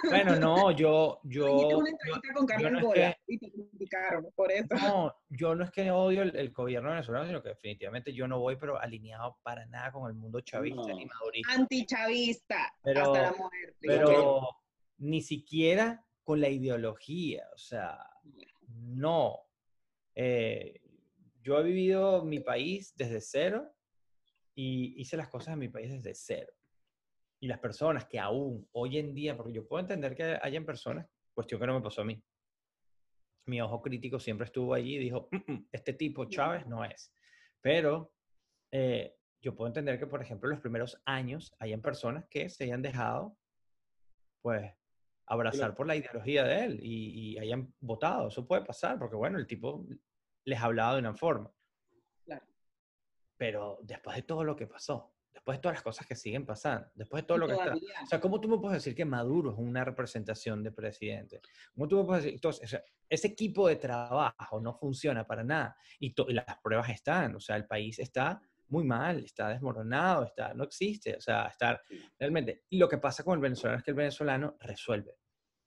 [0.09, 4.27] Bueno, no, yo, yo, una yo- entrevista con Carlos no es Gola y te criticaron
[4.35, 4.67] por eso.
[4.75, 8.39] no, yo no es que odio el, el gobierno venezolano, sino que definitivamente yo no
[8.39, 10.95] voy, pero alineado para nada con el mundo chavista No.
[10.95, 11.51] ni madurista.
[11.53, 13.75] Antichavista Pero- hasta la muerte.
[13.81, 14.47] Pero
[14.99, 18.05] ni siquiera con la ideología, o sea,
[18.67, 19.45] no.
[20.13, 20.81] Eh,
[21.41, 23.73] yo he vivido mi país desde cero
[24.53, 26.51] y hice las cosas en mi país desde cero.
[27.39, 31.07] Y las personas que aún hoy en día, porque yo puedo entender que hayan personas,
[31.33, 32.21] cuestión que no me pasó a mí.
[33.45, 37.13] Mi ojo crítico siempre estuvo allí y dijo, "Mm, mm, este tipo Chávez no es.
[37.61, 38.11] Pero
[38.73, 42.65] eh, yo puedo entender que, por ejemplo, en los primeros años hayan personas que se
[42.65, 43.37] hayan dejado,
[44.41, 44.73] pues,
[45.27, 48.29] abrazar por la ideología de él y, y hayan votado.
[48.29, 49.85] Eso puede pasar, porque, bueno, el tipo
[50.45, 51.51] les hablaba de una forma.
[52.25, 52.45] Claro.
[53.35, 56.89] Pero después de todo lo que pasó, después de todas las cosas que siguen pasando,
[56.95, 57.75] después de todo lo que está...
[57.75, 61.41] O sea, ¿cómo tú me puedes decir que Maduro es una representación de presidente?
[61.75, 62.35] ¿Cómo tú me puedes decir?
[62.35, 65.75] Entonces, o sea, ese equipo de trabajo no funciona para nada.
[65.99, 67.35] Y, y las pruebas están.
[67.35, 71.15] O sea, el país está muy mal, está desmoronado, está, no existe.
[71.15, 71.81] O sea, está
[72.19, 72.63] realmente.
[72.69, 75.15] Y lo que pasa con el venezolano es que el venezolano resuelve.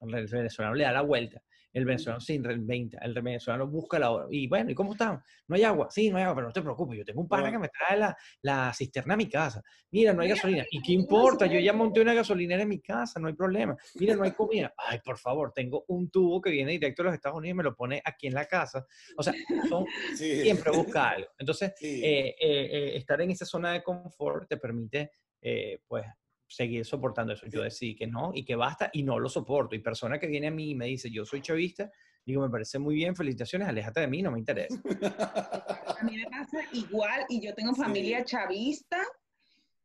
[0.01, 1.43] El venezolano le da la vuelta.
[1.73, 2.99] El venezolano se reinventa.
[2.99, 4.27] El venezolano busca la hora.
[4.31, 5.23] Y bueno, ¿y cómo están?
[5.47, 5.89] No hay agua.
[5.91, 6.99] Sí, no hay agua, pero no te preocupes.
[6.99, 9.63] Yo tengo un pana que me trae la, la cisterna a mi casa.
[9.93, 10.65] Mira, no hay gasolina.
[10.71, 11.47] ¿Y qué importa?
[11.47, 13.77] Yo ya monté una gasolinera en mi casa, no hay problema.
[13.97, 14.75] Mira, no hay comida.
[14.77, 17.63] Ay, por favor, tengo un tubo que viene directo de los Estados Unidos y me
[17.65, 18.85] lo pone aquí en la casa.
[19.17, 19.33] O sea,
[19.69, 19.85] son,
[20.17, 20.43] Sí.
[20.43, 21.29] siempre busca algo.
[21.39, 22.01] Entonces, Sí.
[22.05, 26.05] eh, eh, eh, estar en esa zona de confort te permite, eh, pues,
[26.51, 27.47] seguir soportando eso.
[27.47, 29.77] Yo decidí que no y que basta y no lo soporto.
[29.77, 31.91] Y persona que viene a mí y me dice, yo soy chavista,
[32.27, 34.77] digo, me parece muy bien, felicitaciones, aléjate de mí, no me interesa.
[36.01, 37.83] A mí me pasa igual y yo tengo Sí.
[37.83, 38.99] familia chavista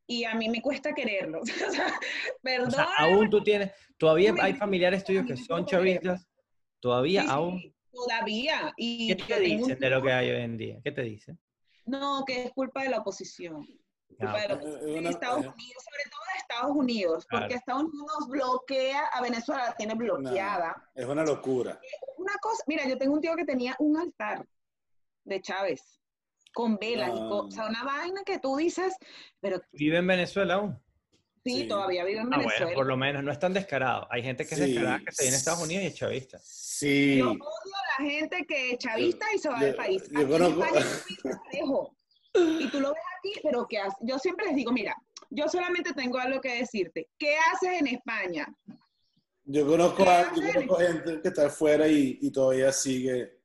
[0.07, 1.41] y a mí me cuesta quererlo.
[1.41, 2.71] O sea, O perdón.
[2.71, 6.27] sea, aún tú tienes, todavía hay familiares tuyos que son chavistas,
[6.79, 7.75] todavía Sí, sí, aún.
[7.91, 8.73] Todavía.
[8.77, 10.79] Y ¿Qué te dicen de lo que hay hoy en día?
[10.83, 11.39] ¿Qué te dicen?
[11.85, 13.65] No, que es culpa de la oposición.
[14.09, 15.49] Eh, eh, de una- Estados eh.
[15.49, 17.55] Unidos, sobre todo de Estados Unidos, porque Claro.
[17.59, 20.89] Estados Unidos nos bloquea, a Venezuela la tiene bloqueada.
[20.95, 21.79] Es una locura.
[22.17, 24.45] Una cosa, mira, yo tengo un tío que tenía un altar
[25.25, 25.99] de Chávez
[26.53, 28.95] con velas y o sea, una vaina que tú dices,
[29.41, 30.79] pero ¿Vive en Venezuela aún?
[31.43, 31.67] sí, Sí.
[31.67, 32.65] todavía vive en Ah, Venezuela.
[32.67, 34.07] bueno, por lo menos no es tan descarado.
[34.09, 34.67] Hay gente que es Sí.
[34.71, 36.39] descarada que se viene a Estados Unidos y es chavista.
[36.41, 37.17] Sí.
[37.17, 40.03] Yo odio a la gente que es chavista y se va yo- del país.
[40.09, 41.95] yo Aquí conozco- es muy parejo.
[42.33, 43.97] Y tú lo ves aquí, pero ¿qué haces?
[44.01, 44.95] Yo siempre les digo, mira,
[45.29, 47.09] yo solamente tengo algo que decirte.
[47.17, 48.47] ¿Qué haces en España?
[49.43, 50.67] Yo conozco, a, yo Quédate.
[50.67, 53.39] conozco gente que está afuera y, y todavía sigue.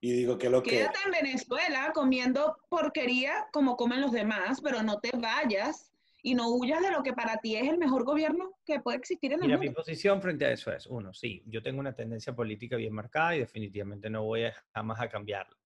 [0.00, 0.70] Y digo, ¿qué es lo que?
[0.70, 5.92] Quédate en Venezuela comiendo porquería como comen los demás, pero no te vayas
[6.22, 9.32] y no huyas de lo que para ti es el mejor gobierno que puede existir
[9.32, 9.80] en el Mira, mi mundo.
[9.80, 13.40] posición frente a eso es, uno, sí, yo tengo una tendencia política bien marcada y
[13.40, 15.57] definitivamente no voy a, jamás a cambiarla.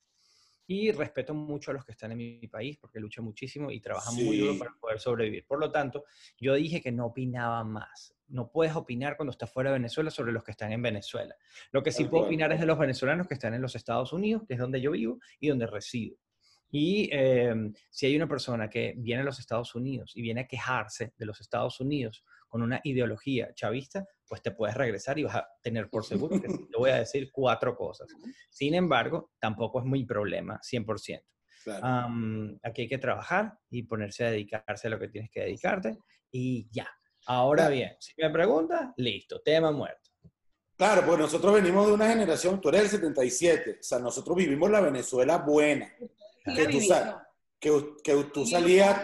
[0.72, 4.14] Y respeto mucho a los que están en mi país porque luchan muchísimo y trabajan
[4.14, 4.58] muy duro Sí.
[4.58, 5.44] para poder sobrevivir.
[5.46, 6.04] Por lo tanto,
[6.38, 8.14] yo dije que no opinaba más.
[8.28, 11.34] No puedes opinar cuando estás fuera de Venezuela sobre los que están en Venezuela.
[11.72, 14.14] Lo que sí Tal puedo opinar es de los venezolanos que están en los Estados
[14.14, 16.16] Unidos, que es donde yo vivo y donde resido.
[16.70, 17.54] Y eh,
[17.90, 21.26] si hay una persona que viene a los Estados Unidos y viene a quejarse de
[21.26, 25.88] los Estados Unidos con una ideología chavista, pues te puedes regresar y vas a tener
[25.88, 28.08] por seguro que te voy a decir cuatro cosas.
[28.50, 31.22] Sin embargo, tampoco es mi problema, 100%.
[31.64, 31.82] Claro.
[31.86, 35.96] Am, aquí hay que trabajar y ponerse a dedicarse a lo que tienes que dedicarte
[36.30, 36.86] y ya.
[37.26, 37.74] Ahora Claro.
[37.74, 40.10] bien, si me preguntas, listo, tema muerto.
[40.76, 44.70] Claro, pues nosotros venimos de una generación, tú eres del 77, o sea, nosotros vivimos
[44.70, 45.90] la Venezuela buena,
[46.44, 46.78] Sí, que tú
[47.58, 47.70] que,
[48.04, 49.00] que tú Sí, salías,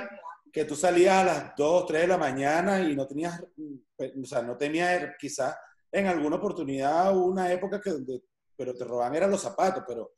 [0.59, 4.42] que tú salías a las 2, 3 de la mañana y no tenías, o sea,
[4.42, 5.57] no tenías quizás
[5.92, 8.23] en alguna oportunidad una época que donde,
[8.57, 10.12] pero te roban eran los zapatos, pero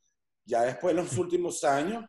[0.44, 2.04] ya después en los últimos años,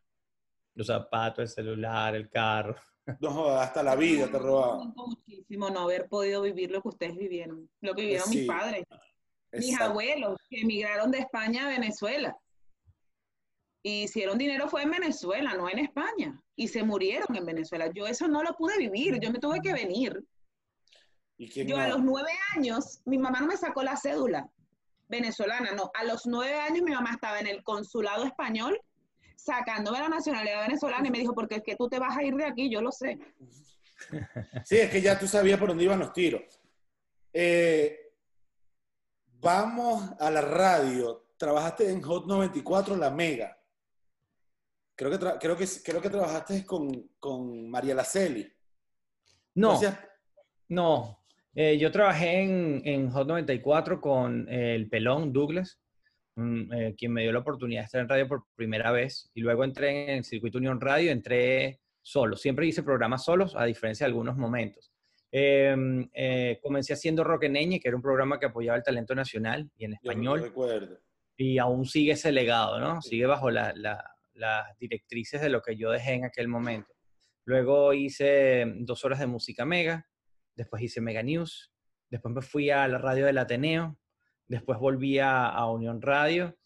[0.76, 2.76] Los zapatos, el celular, el carro.
[3.20, 4.94] no hasta la vida te robaban.
[4.96, 8.86] Muchísimo no haber podido vivir lo que ustedes vivieron, lo que vivieron Sí, mis padres,
[9.52, 9.86] mis Exacto.
[9.92, 12.34] abuelos, que emigraron de España a Venezuela.
[13.84, 16.40] Y hicieron dinero fue en Venezuela, no en España.
[16.56, 17.90] Y se murieron en Venezuela.
[17.94, 20.24] Yo eso no lo pude vivir, yo me tuve que venir.
[21.38, 24.48] ¿Y quién Yo a los nueve años, mi mamá no me sacó la cédula
[25.08, 25.92] venezolana, no.
[25.94, 28.80] A los nueve años mi mamá estaba en el consulado español
[29.36, 32.36] sacándome la nacionalidad venezolana y me dijo, porque es que tú te vas a ir
[32.36, 33.20] de aquí, yo lo sé.
[34.66, 36.42] Sí, es que ya tú sabías por dónde iban los tiros.
[37.32, 38.02] Eh,
[39.42, 41.26] Vamos a la radio.
[41.36, 43.58] Trabajaste en Hot 94, La Mega.
[45.02, 48.48] Creo que, creo que, creo que trabajaste con, con María Laceli.
[49.56, 49.80] No,
[50.70, 51.24] no.
[51.56, 55.80] Eh, yo trabajé en, en Hot 94 con eh, el pelón Douglas,
[56.38, 59.32] eh, quien me dio la oportunidad de estar en radio por primera vez.
[59.34, 62.36] Y luego entré en el circuito Unión Radio, entré solo.
[62.36, 64.94] Siempre hice programas solos, a diferencia de algunos momentos.
[65.32, 65.76] Eh,
[66.14, 69.86] eh, comencé haciendo Rock en que era un programa que apoyaba el talento nacional y
[69.86, 70.42] en yo no español.
[70.44, 71.00] recuerdo.
[71.38, 73.02] y aún sigue ese legado, ¿no?
[73.02, 73.10] Sí.
[73.10, 76.94] Sigue bajo la- la- las directrices de lo que yo dejé en aquel momento.
[77.46, 80.08] Luego hice dos horas de música mega,
[80.56, 81.72] después hice Mega News,
[82.10, 83.98] después me fui a la radio del Ateneo,
[84.48, 86.58] después volví a, a Unión Radio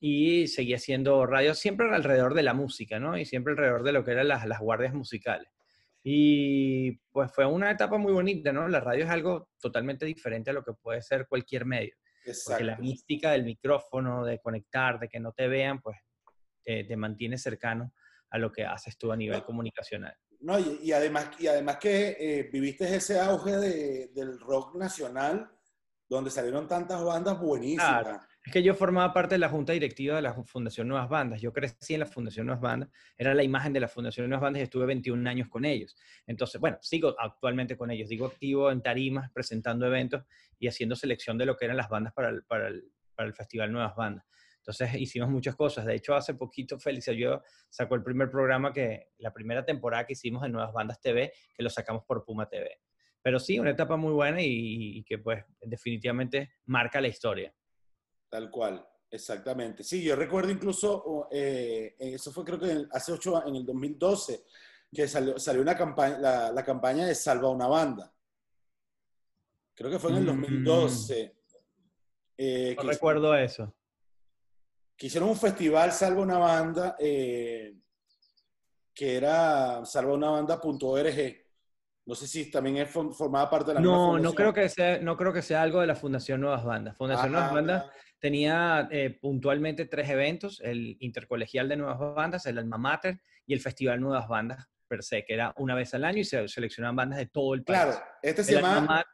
[0.00, 3.18] y seguí haciendo radio siempre alrededor de la música, ¿no?
[3.18, 5.48] Y siempre alrededor de lo que eran las, las guardias musicales.
[6.02, 8.68] Y pues fue una etapa muy bonita, ¿no?
[8.68, 11.94] La radio es algo totalmente diferente a lo que puede ser cualquier medio.
[12.24, 12.82] Porque la Exacto.
[12.82, 15.96] mística del micrófono, de conectar, de que no te vean, pues
[16.68, 17.94] te, te mantiene cercano
[18.28, 19.46] a lo que haces tú a nivel No.
[19.46, 20.14] comunicacional.
[20.40, 25.50] No, y, y además, y además que eh, viviste ese auge de- del rock nacional,
[26.10, 28.02] donde salieron tantas bandas buenísimas.
[28.02, 28.20] Claro.
[28.44, 31.40] Es que yo formaba parte de la junta directiva de la Fundación Nuevas Bandas.
[31.40, 34.60] Yo crecí en la Fundación Nuevas Bandas, era la imagen de la Fundación Nuevas Bandas
[34.60, 35.96] y estuve 21 años con ellos.
[36.26, 38.08] Entonces, bueno, sigo actualmente con ellos.
[38.10, 40.22] Digo activo en tarimas, presentando eventos
[40.58, 43.34] y haciendo selección de lo que eran las bandas para el, para el, para el
[43.34, 44.24] Festival Nuevas Bandas.
[44.68, 45.86] Entonces hicimos muchas cosas.
[45.86, 50.12] De hecho, hace poquito Félix yo sacó el primer programa que, la primera temporada que
[50.12, 52.78] hicimos de Nuevas Bandas TV, que lo sacamos por Puma TV.
[53.22, 57.54] Pero sí, una etapa muy buena y, y que pues definitivamente marca la historia.
[58.28, 59.82] Tal cual, exactamente.
[59.82, 63.64] Sí, yo recuerdo incluso, o, eh, eso fue creo que en- hace ocho, en el
[63.64, 64.44] 2012,
[64.92, 68.12] que salió, salió una campaña, la, la campaña de Salva una banda.
[69.74, 70.26] Creo que fue en el Mm.
[70.26, 71.34] 2012.
[72.36, 73.74] eh, No que, recuerdo eso.
[74.98, 77.72] Que hicieron un festival Salva una banda, eh,
[78.92, 81.36] que era salvaunabanda.org.
[82.04, 84.68] No sé si también es, form- formaba parte de la misma No, no creo, que
[84.68, 86.96] sea, no creo que sea algo de la Fundación Nuevas Bandas.
[86.96, 87.84] Fundación Nuevas Bandas
[88.18, 93.60] tenía eh, puntualmente tres eventos, el intercolegial de Nuevas Bandas, el Alma Mater y el
[93.60, 97.18] Festival Nuevas Bandas per se, que era una vez al año y se seleccionaban bandas
[97.18, 97.78] de todo el país.
[97.78, 99.04] Claro, este se El llama,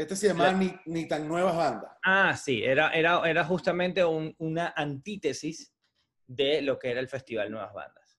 [0.00, 1.92] este se llama ni, ni tan nuevas bandas.
[2.04, 5.72] ah, sí, era, era, era justamente un- una antítesis
[6.26, 8.18] de lo que era el Festival Nuevas Bandas.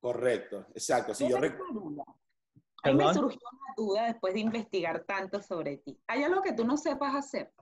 [0.00, 1.14] Correcto, exacto.
[1.14, 1.58] Sí, Yo rec-.
[2.82, 5.98] A mí me surgió una duda después de investigar tanto sobre ti.
[6.06, 7.52] ¿Hay algo que tú no sepas hacer?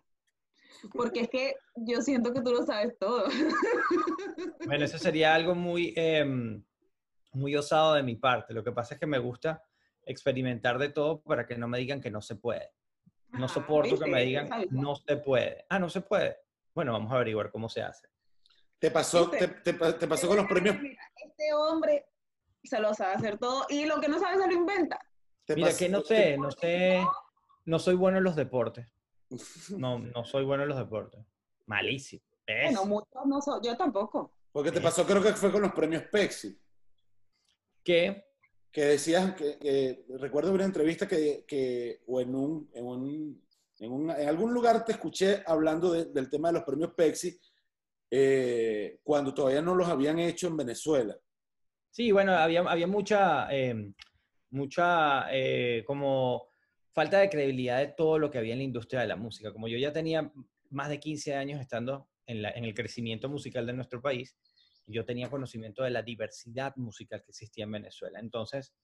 [0.92, 3.24] Porque es que yo siento que tú lo sabes todo.
[4.66, 6.64] Bueno, eso sería algo muy, em,
[7.32, 8.54] muy osado de mi parte.
[8.54, 9.62] Lo que pasa es que me gusta
[10.06, 12.70] experimentar de todo para que no me digan que no se puede.
[13.34, 15.64] No Ajá, soporto que me digan no se puede.
[15.68, 16.36] Ah, no se puede.
[16.74, 18.08] Bueno, vamos a averiguar cómo se hace.
[18.78, 19.72] te pasó, te, ¿Viste?
[19.72, 20.76] te- te pasó con los premios.
[20.80, 22.06] Mira, este hombre
[22.62, 24.98] se lo sabe hacer todo y lo que no sabe se lo inventa.
[25.48, 27.02] Mira, pasó- que no sé, no sé,
[27.66, 28.86] no soy bueno en los deportes.
[29.78, 31.24] No, no soy bueno en los deportes.
[31.66, 32.22] Malísimo.
[32.46, 34.32] Bueno, muchos no son, yo tampoco.
[34.52, 36.60] Porque te pasó, creo que fue con los premios Pepsi,
[37.82, 38.24] Que
[38.74, 43.42] que decías que, que- recuerdo una entrevista que, que o en un, en un-
[43.78, 47.38] en un- en algún lugar te escuché hablando de- del tema de los premios Pepsi
[48.10, 51.16] eh, cuando todavía no los habían hecho en Venezuela.
[51.90, 53.92] Sí, bueno, había, había mucha, eh,
[54.50, 56.48] mucha eh, como
[56.92, 59.52] falta de credibilidad de todo lo que había en la industria de la música.
[59.52, 60.32] Como yo ya tenía
[60.70, 64.36] más de 15 años estando en, la- en el crecimiento musical de nuestro país,
[64.86, 68.20] yo tenía conocimiento de la diversidad musical que existía en Venezuela.
[68.20, 68.74] Entonces,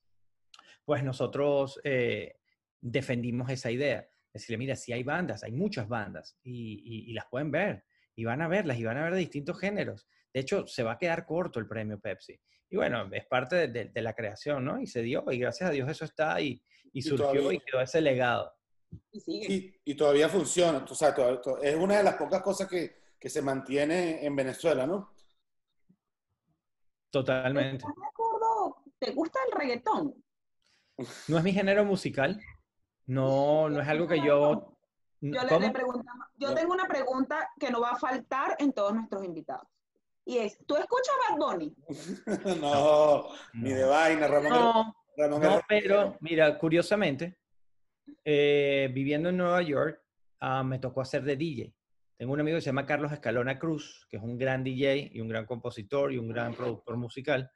[0.85, 2.37] pues nosotros eh,
[2.81, 4.09] defendimos esa idea.
[4.33, 7.85] Decirle, mira, sí hay bandas, hay muchas bandas y, y- y las pueden ver
[8.15, 10.07] y van a verlas y van a ver de distintos géneros.
[10.33, 12.39] De hecho, se va a quedar corto el premio Pepsi.
[12.69, 14.81] Y bueno, es parte de, de- de la creación, ¿no?
[14.81, 17.81] Y se dio, y gracias a Dios eso está y, y surgió todavía- y quedó
[17.81, 18.53] ese legado.
[19.13, 19.53] Y sigue.
[19.53, 20.85] Y, y todavía funciona.
[20.89, 24.37] O sea, to- to- es una de las pocas cosas que, que se mantiene en
[24.37, 25.13] Venezuela, ¿no?
[27.11, 27.85] Totalmente.
[27.87, 30.15] No me acuerdo, ¿te gusta el reggaetón?
[31.29, 32.41] No es mi género musical.
[33.07, 34.77] No, no es algo que yo...
[35.23, 39.23] Yo, le, preguntamos- yo tengo una pregunta que no va a faltar en todos nuestros
[39.23, 39.69] invitados.
[40.25, 41.77] Y es, ¿tú escuchas Bad Bunny?
[42.61, 44.51] no, ni de vaina, Ramón.
[44.51, 47.39] No, Ramón No, pero mira, curiosamente,
[48.25, 50.01] eh, viviendo en Nueva York,
[50.41, 51.75] ah, me tocó hacer de DJ.
[52.21, 55.23] Tengo un amigo que se llama Carlos Escalona Cruz, que es un gran DJ y
[55.23, 57.51] un gran compositor y un gran productor musical.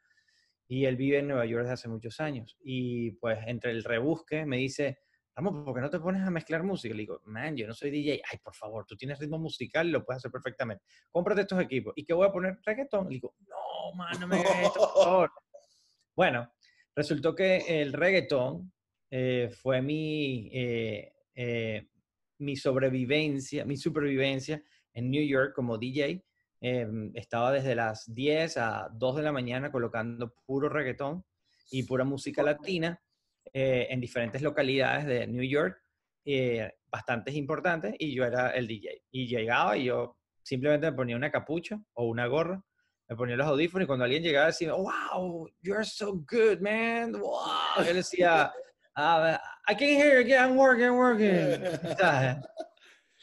[0.67, 2.57] Y él vive en Nueva York desde hace muchos años.
[2.65, 5.01] Y pues entre el rebusque me dice,
[5.37, 6.95] Ramón, ¿por qué no te pones a mezclar música?
[6.95, 8.23] Le digo, man, yo no soy DJ.
[8.33, 10.83] Ay, por favor, tú tienes ritmo musical lo puedes hacer perfectamente.
[11.11, 11.93] Cómprate estos equipos.
[11.95, 12.59] ¿Y qué voy a poner?
[12.65, 13.09] Reggaetón.
[13.09, 15.33] Le digo, no, man, no me hagas esto, por favor.
[16.17, 16.51] Bueno,
[16.97, 18.73] resultó que el reggaetón
[19.11, 21.91] eh, fue mi, eh, eh,
[22.39, 24.63] mi sobrevivencia, mi supervivencia
[24.93, 26.25] en New York como DJ.
[26.61, 31.25] Em, estaba desde las 10 a 2 de la mañana colocando puro reggaetón
[31.71, 32.99] y pura música latina
[33.53, 35.79] eh, en diferentes localidades de New York,
[36.25, 39.03] eh, bastantes importantes, y yo era el DJ.
[39.11, 42.63] Y llegaba y yo simplemente me ponía una capucha o una gorra,
[43.09, 47.85] me ponía los audífonos y cuando alguien llegaba decía, wow, you're so good, man, wow.
[47.87, 48.51] Yo decía,
[48.95, 51.29] ah, I can't hear you, I'm working, I'm working.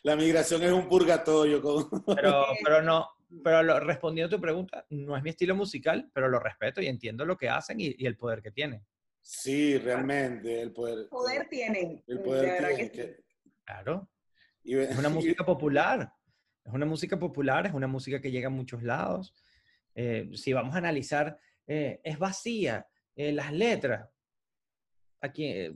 [0.03, 1.61] La migración es un purgatorio.
[2.15, 3.07] Pero, pero no,
[3.43, 7.23] pero respondiendo a tu pregunta, no es mi estilo musical, pero lo respeto y entiendo
[7.23, 8.83] lo que hacen y, y el poder que tienen.
[9.21, 11.07] Sí, realmente, el poder.
[11.07, 12.03] Poder tienen.
[12.07, 13.15] El poder tienen.
[13.63, 14.09] Claro.
[14.63, 16.11] es una música popular.
[16.63, 19.33] Es una música popular, es una música que llega a muchos lados.
[19.95, 21.37] Eh, si vamos a analizar,
[21.67, 22.87] eh, es vacía.
[23.15, 24.09] Eh, las letras.
[25.21, 25.69] Aquí.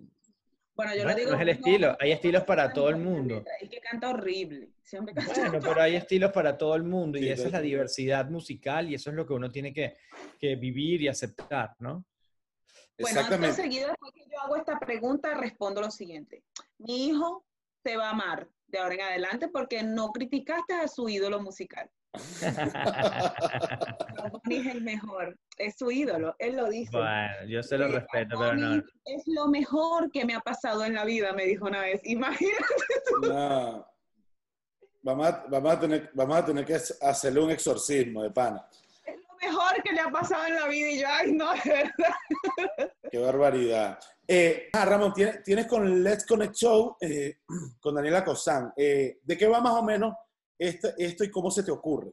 [0.75, 1.31] Bueno, yo lo digo.
[1.31, 1.97] No es el estilo.
[1.99, 3.43] hay estilos para todo el mundo.
[3.61, 4.69] Y que canta horrible.
[4.83, 8.89] Siempre bueno, pero hay estilos para todo el mundo y esa es la diversidad musical
[8.89, 9.95] y eso es lo que uno tiene que,
[10.39, 12.05] que vivir y aceptar, ¿no?
[12.97, 16.43] Bueno, seguido después que yo hago esta pregunta, respondo lo siguiente.
[16.77, 17.45] Mi hijo
[17.83, 21.89] te va a amar de ahora en adelante porque no criticaste a su ídolo musical.
[24.49, 26.97] Es el mejor, es su ídolo, él lo dice.
[26.97, 28.83] Bueno, yo se lo respeto, pero no.
[29.05, 32.01] Es lo mejor que me ha pasado en la vida, me dijo una vez.
[32.05, 32.63] Imagínate
[33.21, 33.87] No.
[35.01, 38.67] Vamos a, vamos, a tener, vamos a tener que hacerle un exorcismo de pana
[39.45, 42.91] mejor que le ha pasado en la vida y yo, ay, no, de verdad.
[43.11, 43.99] Qué barbaridad.
[44.27, 47.37] Eh, ah, Ramón, tienes, con Let's Connect Show, eh,
[47.79, 48.73] con Daniela Cosán.
[48.75, 50.15] Eh, ¿De qué va más o menos
[50.57, 52.11] esto, esto y cómo se te ocurre?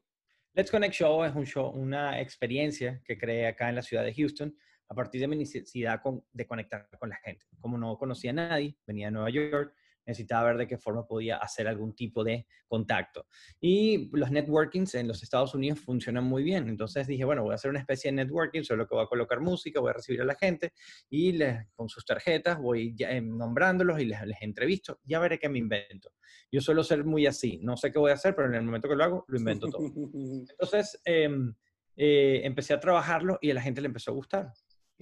[0.54, 4.54] Let's Connect Show es una experiencia que creé acá en la ciudad de Houston
[4.88, 7.46] a partir de mi necesidad de conectar con la gente.
[7.58, 9.74] Como no conocía a nadie, venía de Nueva York,
[10.06, 13.26] necesitaba ver de qué forma podía hacer algún tipo de contacto.
[13.60, 16.68] Y los networkings en los Estados Unidos funcionan muy bien.
[16.68, 19.40] Entonces dije, bueno, voy a hacer una especie de networking, solo que voy a colocar
[19.40, 20.72] música, voy a recibir a la gente
[21.08, 25.00] y les, con sus tarjetas voy ya, em, nombrándolos y les, les entrevisto.
[25.04, 26.10] Ya veré qué me invento.
[26.50, 27.58] Yo suelo ser muy así.
[27.62, 29.68] No sé qué voy a hacer, pero en el momento que lo hago, lo invento
[29.68, 29.82] todo.
[30.50, 31.54] Entonces, em,
[31.96, 34.52] eh, empecé a trabajarlo y a la gente le empezó a gustar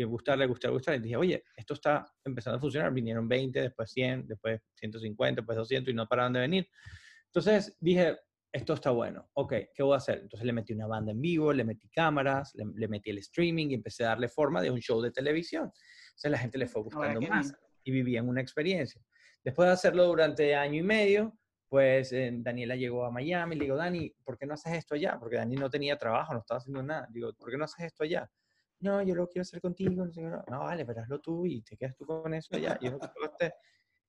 [0.03, 0.97] y gustarle, gustar, gustar.
[0.97, 2.93] Y dije, oye, esto está empezando a funcionar.
[2.93, 6.69] Vinieron 20, después 100, después 150, después 200 y no pararon de venir.
[7.27, 8.19] Entonces dije,
[8.53, 9.29] esto está bueno.
[9.35, 10.21] Ok, ¿qué voy a hacer?
[10.21, 13.75] Entonces le metí una banda en vivo, le metí cámaras, le, metí el streaming y
[13.75, 15.71] empecé a darle forma de un show de televisión.
[16.09, 19.01] Entonces la gente le fue gustando más y vivían una experiencia.
[19.45, 21.39] Después de hacerlo durante año y medio,
[21.69, 23.55] pues eh, Daniela llegó a Miami.
[23.55, 25.17] Le digo, Dani, ¿por qué no haces esto allá?
[25.19, 27.07] Porque Dani no tenía trabajo, no estaba haciendo nada.
[27.11, 28.29] Digo, ¿por qué no haces esto allá?
[28.81, 31.97] No, yo lo quiero hacer contigo, no, no vale, pero hazlo tú y te quedas
[31.97, 32.79] tú con eso ya.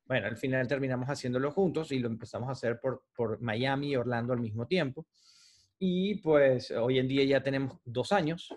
[0.06, 3.96] bueno, al final terminamos haciéndolo juntos y lo empezamos a hacer por, por Miami y
[3.96, 5.08] Orlando al mismo tiempo.
[5.78, 8.54] Y pues hoy en día ya tenemos dos años.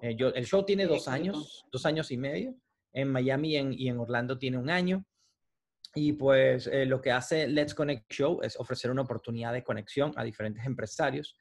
[0.00, 2.56] Eh, yo, el show tiene dos años, dos años y medio.
[2.92, 5.04] En Miami y en, y en Orlando tiene un año.
[5.94, 10.12] Y pues eh, lo que hace Let's Connect Show es ofrecer una oportunidad de conexión
[10.16, 11.36] a diferentes empresarios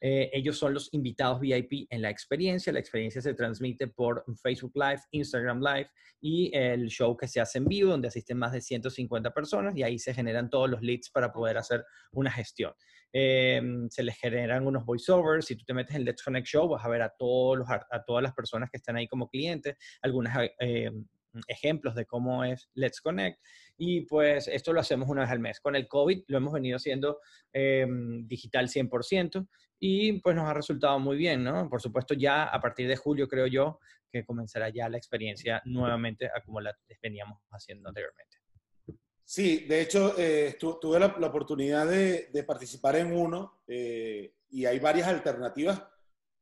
[0.00, 2.72] eh, ellos son los invitados VIP en la experiencia.
[2.72, 5.90] La experiencia se transmite por Facebook Live, Instagram Live
[6.20, 9.82] y el show que se hace en vivo, donde asisten más de 150 personas y
[9.82, 12.72] ahí se generan todos los leads para poder hacer una gestión.
[13.12, 15.46] Eh, se les generan unos voiceovers.
[15.46, 18.04] Si tú te metes en Let's Connect Show, vas a ver a, todos los, a
[18.04, 20.90] todas las personas que están ahí como clientes, algunas eh,
[21.48, 23.38] ejemplos de cómo es Let's Connect.
[23.76, 25.60] Y pues esto lo hacemos una vez al mes.
[25.60, 27.20] Con el COVID lo hemos venido haciendo
[27.52, 29.46] digital 100%
[29.78, 31.68] y pues nos ha resultado muy bien, ¿no?
[31.68, 33.78] Por supuesto, ya a partir de julio, creo yo,
[34.10, 38.38] que comenzará ya la experiencia nuevamente a como la veníamos haciendo anteriormente.
[39.24, 45.08] Sí, de hecho, eh, tuve la, oportunidad de, participar en uno eh, y hay varias
[45.08, 45.82] alternativas.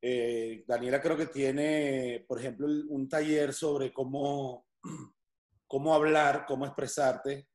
[0.03, 4.67] Eh, Daniela creo que tiene, por ejemplo, un taller sobre cómo,
[5.75, 7.49] cómo hablar, cómo expresarte.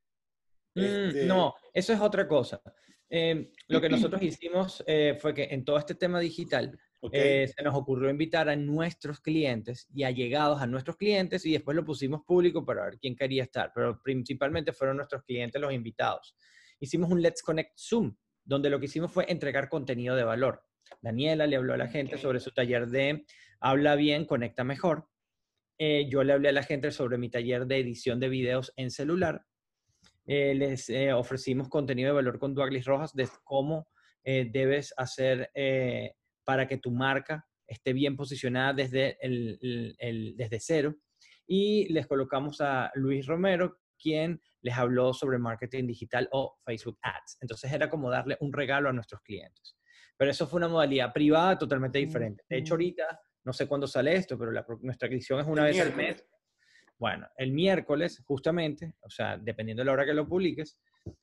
[0.74, 2.60] Mm, este no, eso es otra cosa.
[3.08, 6.78] Em, lo que nosotros hicimos eh, fue que en todo este tema digital
[7.12, 11.74] eh, se nos ocurrió invitar a nuestros clientes y allegados a nuestros clientes y después
[11.74, 16.36] lo pusimos público para ver quién quería estar, pero principalmente fueron nuestros clientes los invitados.
[16.78, 18.14] Hicimos un Let's Connect Zoom,
[18.44, 20.62] donde lo que hicimos fue entregar contenido de valor.
[21.00, 23.24] Daniela le habló a la gente sobre su taller de
[23.60, 25.08] Habla bien, conecta mejor.
[25.82, 28.90] Eh, yo le hablé a la gente sobre mi taller de edición de videos en
[28.90, 29.46] celular
[30.26, 33.88] eh, les eh, ofrecimos contenido de valor con Douglas Rojas de cómo
[34.22, 35.50] debes hacer
[36.44, 40.94] para que tu marca esté bien posicionada desde, el, el- el- desde cero.
[41.46, 47.38] Y les colocamos a Luis Romero, quien les habló sobre marketing digital o Facebook Ads.
[47.40, 49.78] Entonces era como darle un regalo a nuestros clientes.
[50.18, 52.44] Pero eso fue una modalidad privada totalmente diferente.
[52.48, 53.20] De hecho, ahorita,
[53.50, 56.24] no sé cuándo sale esto, pero la nuestra edición es una El vez al mes.
[56.96, 60.78] Bueno, el miércoles, justamente, o sea, dependiendo de la hora que lo publiques,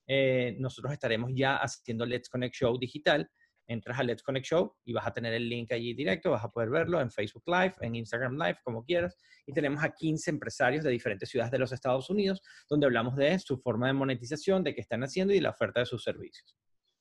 [0.05, 3.31] eh, nosotros estaremos ya haciendo Let's Connect Show digital.
[3.65, 6.49] Entras a Let's Connect Show y vas a tener el link allí directo, vas a
[6.49, 9.15] poder verlo en Facebook Live, en Instagram Live, como quieras.
[9.45, 13.39] Y tenemos a 15 empresarios de diferentes ciudades de los Estados Unidos, donde hablamos de
[13.39, 16.57] su forma de monetización, de qué están haciendo y la oferta de sus servicios.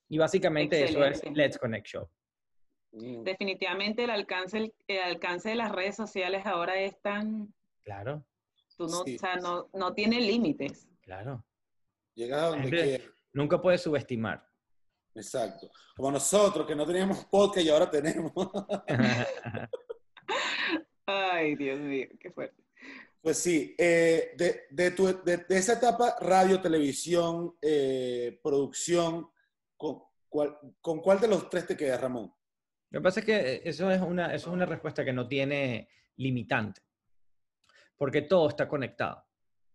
[0.08, 1.40] Y básicamente eso es Excelente.
[1.40, 2.08] Let's Connect Show.
[2.98, 3.22] Mm.
[3.24, 7.52] Definitivamente el alcance, el, el alcance de las redes sociales ahora es tan,
[7.84, 8.24] Claro,
[8.76, 9.16] tú no, Sí.
[9.16, 10.88] o sea, no, no tiene límites.
[11.02, 11.44] claro.
[12.14, 13.06] Llegas a donde quieras.
[13.34, 14.42] Nunca puedes subestimar.
[15.14, 15.70] Exacto.
[15.94, 18.32] Como nosotros, que no teníamos podcast y ahora tenemos.
[21.06, 22.62] Ay, Dios mío, qué fuerte.
[23.20, 29.28] Pues sí, eh, de, de tu- de- de esa etapa, radio, televisión, eh, producción,
[29.76, 32.32] ¿con cuál, ¿con cuál de los tres te quedas, Ramón?
[32.90, 35.88] Lo que pasa es que eso es una, eso es una respuesta que no tiene
[36.16, 36.80] limitante,
[37.96, 39.24] porque todo está conectado.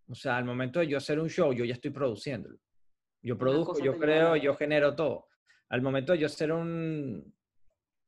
[0.07, 2.59] O sea, al momento de yo hacer un show, yo ya estoy produciéndolo.
[3.21, 5.27] Yo produzco, yo creo, yo genero todo.
[5.69, 7.33] Al momento de yo hacer un,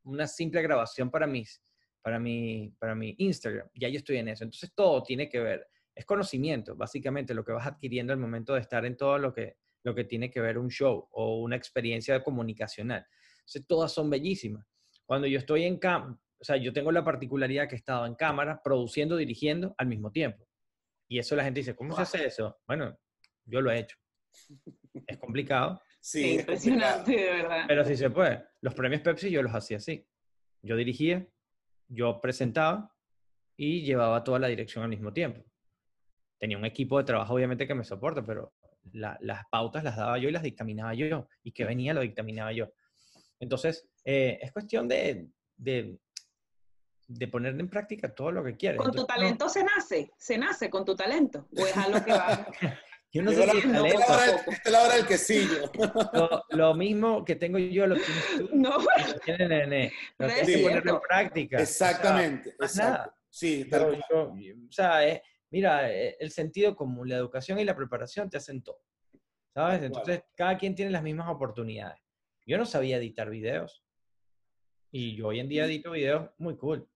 [0.04, 1.64] una simple grabación para mis,
[2.02, 4.44] para mi, para mi Instagram, ya yo estoy en eso.
[4.44, 8.62] Entonces todo tiene que ver, es conocimiento, básicamente lo que vas adquiriendo al momento de
[8.62, 12.24] estar en todo lo que, lo que tiene que ver un show o una experiencia
[12.24, 13.06] comunicacional.
[13.40, 14.66] Entonces todas son bellísimas.
[15.06, 18.16] Cuando yo estoy en cámara, o sea, yo tengo la particularidad que he estado en
[18.16, 20.46] cámara, produciendo, dirigiendo al mismo tiempo.
[21.08, 22.58] Y eso la gente dice, ¿cómo se hace eso?
[22.68, 22.98] Bueno,
[23.46, 23.98] yo lo he hecho.
[25.08, 27.36] Es complicado, Sí, es impresionante, complicado.
[27.36, 27.64] de verdad.
[27.68, 28.44] pero sí se puede.
[28.62, 30.06] Los premios Pepsi yo los hacía así.
[30.62, 31.26] Yo dirigía,
[31.88, 32.94] yo presentaba
[33.56, 35.44] y llevaba toda la dirección al mismo tiempo.
[36.40, 38.54] Tenía un equipo de trabajo, obviamente, que me soporta, pero
[38.92, 41.28] la- las pautas las daba yo y las dictaminaba yo.
[41.44, 42.70] Y que venía lo dictaminaba yo.
[43.44, 45.28] Entonces, eh, es cuestión de,
[45.58, 46.00] de,
[47.08, 48.78] de poner en práctica todo lo que quieres.
[48.78, 51.48] Con tu Entonces, no- talento se nace, se nace con tu talento.
[51.58, 52.48] O es algo que va.
[53.12, 54.00] yo no sé la- si esta es talento.
[54.00, 55.72] la hora del- esta es la hora del quesillo.
[56.14, 58.50] Lo, lo mismo que tengo yo lo tienes tú.
[58.54, 58.78] No, Lo.
[58.78, 61.58] Lo No tienes es que ponerlo en práctica.
[61.58, 62.92] O sea, Exactamente, más exacto.
[62.98, 63.18] nada.
[63.30, 65.22] Sí, tal Yo- o sea, eh,
[65.52, 68.80] mira, eh, el sentido común, la educación y la preparación te hacen todo.
[69.54, 69.84] ¿Sabes?
[69.84, 72.00] Entonces, cada quien tiene las mismas oportunidades.
[72.46, 73.84] Yo no sabía editar videos.
[74.92, 76.88] Y yo hoy en día edito videos muy cool.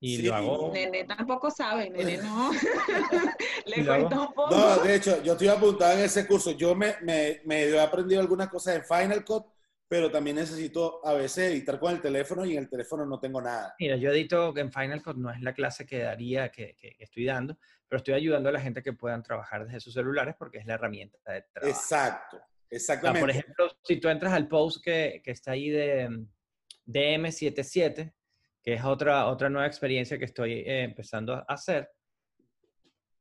[0.00, 0.22] Y Sí.
[0.22, 0.72] lo hago.
[0.72, 2.50] Nene tampoco sabe, Nene no.
[3.66, 4.54] Le cuento un poco.
[4.54, 6.50] No, de hecho, yo estoy apuntado en ese curso.
[6.50, 9.46] Yo me, me, me he aprendido algunas cosas en Final Cut,
[9.88, 13.40] pero también necesito a veces editar con el teléfono y en el teléfono no tengo
[13.40, 13.74] nada.
[13.78, 17.04] Mira, yo edito en Final Cut, no es la clase que daría, que, que- que
[17.04, 17.56] estoy dando,
[17.88, 20.74] pero estoy ayudando a la gente que puedan trabajar desde sus celulares porque es la
[20.74, 21.70] herramienta de trabajo.
[21.74, 23.20] Exacto, O sea, exactamente.
[23.20, 26.26] por ejemplo, si tú entras al post que, que está ahí de mm,
[26.86, 28.12] DM77,
[28.62, 31.90] que es otra, otra nueva experiencia que estoy eh, empezando a hacer,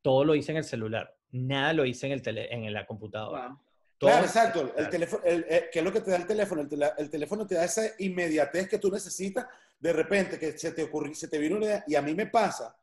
[0.01, 1.15] todo lo hice en el celular.
[1.31, 3.47] Nada lo hice en, el tele- en la computadora.
[3.49, 3.59] Wow.
[3.97, 4.73] Claro, el exacto.
[4.75, 6.61] El teléfono, el- eh, ¿qué es lo que te da el teléfono?
[6.61, 9.45] El, el teléfono te da esa inmediatez que tú necesitas
[9.79, 11.83] de repente, que se te ocurrió, se te vino una idea.
[11.87, 12.75] Y a mí me pasa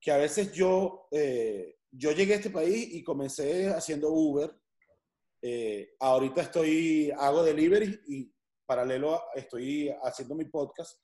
[0.00, 4.50] que a veces yo, eh, yo llegué a este país y comencé haciendo Uber.
[5.42, 8.32] Eh, ahorita estoy, hago delivery y
[8.64, 11.00] paralelo a- estoy haciendo mi podcast.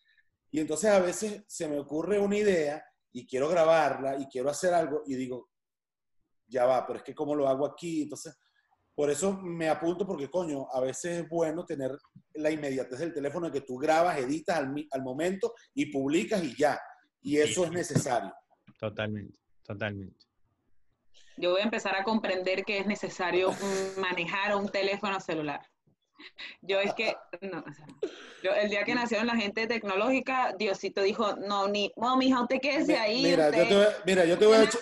[0.51, 2.83] Y entonces a veces se me ocurre una idea
[3.13, 5.51] y quiero grabarla y quiero hacer algo y digo,
[6.47, 8.03] ya va, pero es que cómo lo hago aquí.
[8.03, 8.35] Entonces,
[8.95, 11.91] por eso me apunto porque, coño, a veces es bueno tener
[12.35, 16.81] la inmediatez del teléfono que tú grabas, editas al, al momento y publicas y ya.
[17.21, 18.33] Y eso es necesario.
[18.79, 20.27] Totalmente, totalmente.
[21.39, 23.53] Yo voy a empezar a comprender que es necesario
[23.97, 25.61] manejar un teléfono celular.
[26.63, 27.87] Yo es que, no, o sea,
[28.43, 32.61] yo el día que nacieron la gente tecnológica, Diosito dijo, no, ni, no, mija, usted
[32.61, 33.23] quédese ahí.
[33.23, 34.81] mira, usted, yo te voy, mira, yo te voy a echar...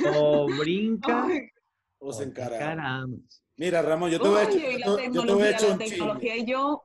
[0.00, 1.26] O brinca
[1.98, 2.56] o se encara.
[2.56, 3.20] encaramos.
[3.56, 5.70] Mira, Ramón, yo te voy a echar, la yo, yo te voy a tecnología, echar
[5.70, 5.96] la un chisme.
[5.96, 6.82] tecnología y yo,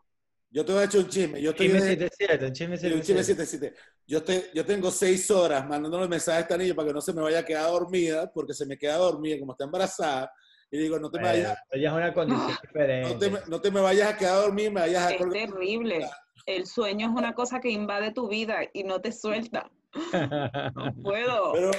[0.52, 1.42] Yo te voy a echar un chisme.
[1.42, 3.68] Yo estoy Chisme de- 77, chisme Sí, un chisme 77.
[3.76, 3.76] 77.
[4.08, 7.14] Yo, estoy, yo tengo seis horas mandándole mensajes a esta niña para que no se
[7.14, 10.32] me vaya a quedar dormida, porque se me queda dormida como está embarazada.
[10.72, 13.30] Y digo, no te, me Bueno, vayas, esto ya es una condición no, te, diferente.
[13.30, 16.10] me- no te me vayas a quedar dormida y me vayas a es terrible.
[16.46, 19.70] El sueño es una cosa que invade tu vida y no te suelta.
[20.76, 21.54] No puedo.
[21.54, 21.72] Pero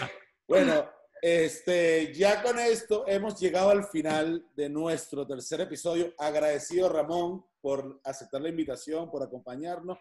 [0.48, 0.84] bueno,
[1.22, 6.14] Este, ya con esto hemos llegado al final de nuestro tercer episodio.
[6.16, 9.98] Agradecido Ramón por aceptar la invitación, por acompañarnos.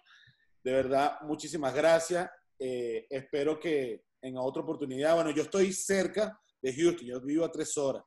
[0.64, 2.30] De verdad, muchísimas gracias.
[2.58, 7.52] Eh, espero que en otra oportunidad, bueno, yo estoy cerca de Houston, yo vivo a
[7.52, 8.04] tres horas.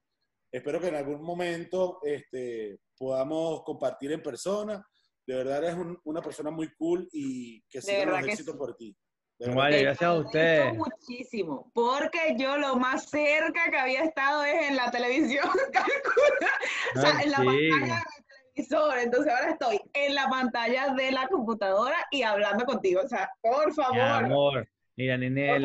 [0.50, 4.86] Espero que en algún momento este, podamos compartir en persona.
[5.26, 8.96] De verdad eres una persona muy cool y que siga los éxitos por ti.
[9.38, 10.74] Vale, gracias a usted.
[10.74, 15.48] Muchísimo, porque yo lo más cerca que había estado es en la televisión,
[16.96, 18.24] o sea, en la pantalla del
[18.54, 18.98] televisor.
[18.98, 23.00] Entonces ahora estoy en la pantalla de la computadora y hablando contigo.
[23.04, 23.98] O sea, por favor.
[24.00, 24.68] amor.
[24.96, 25.58] Mira, nene,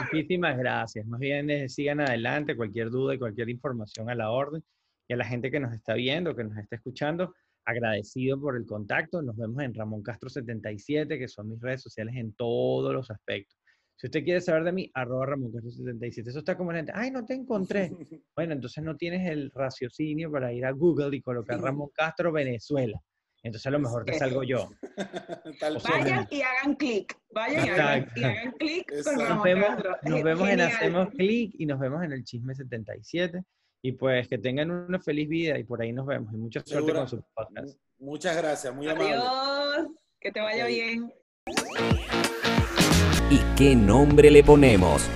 [0.00, 1.04] muchísimas gracias.
[1.06, 4.62] Más bien eh, sigan adelante, cualquier duda y cualquier información a la orden.
[5.08, 7.34] Y a la gente que nos está viendo, que nos está escuchando,
[7.68, 9.20] agradecido por el contacto.
[9.20, 13.58] Nos vemos en Ramón Castro 77, que son mis redes sociales en todos los aspectos.
[13.96, 16.30] Si usted quiere saber de mí, arroba Ramón Castro 77.
[16.30, 17.90] Eso está como la gente, ay, no te encontré.
[18.34, 22.98] Bueno, entonces no tienes el raciocinio para ir a Google y colocar Ramón Castro Venezuela.
[23.42, 24.70] Entonces a lo mejor te salgo yo.
[25.88, 27.16] Vayan y hagan clic.
[27.30, 29.70] Vayan y hagan, clic con Ramón Nos vemos,
[30.04, 33.42] nos vemos en Hacemos Clic y nos vemos en el Chisme 77.
[33.82, 36.32] Y pues que tengan una feliz vida y por ahí nos vemos.
[36.32, 37.78] Y mucha suerte con sus podcast.
[37.98, 39.12] Muchas gracias, muy amable.
[39.12, 39.88] Adiós,
[40.20, 41.12] que te vaya bien.
[43.30, 45.08] ¿Y qué nombre le ponemos?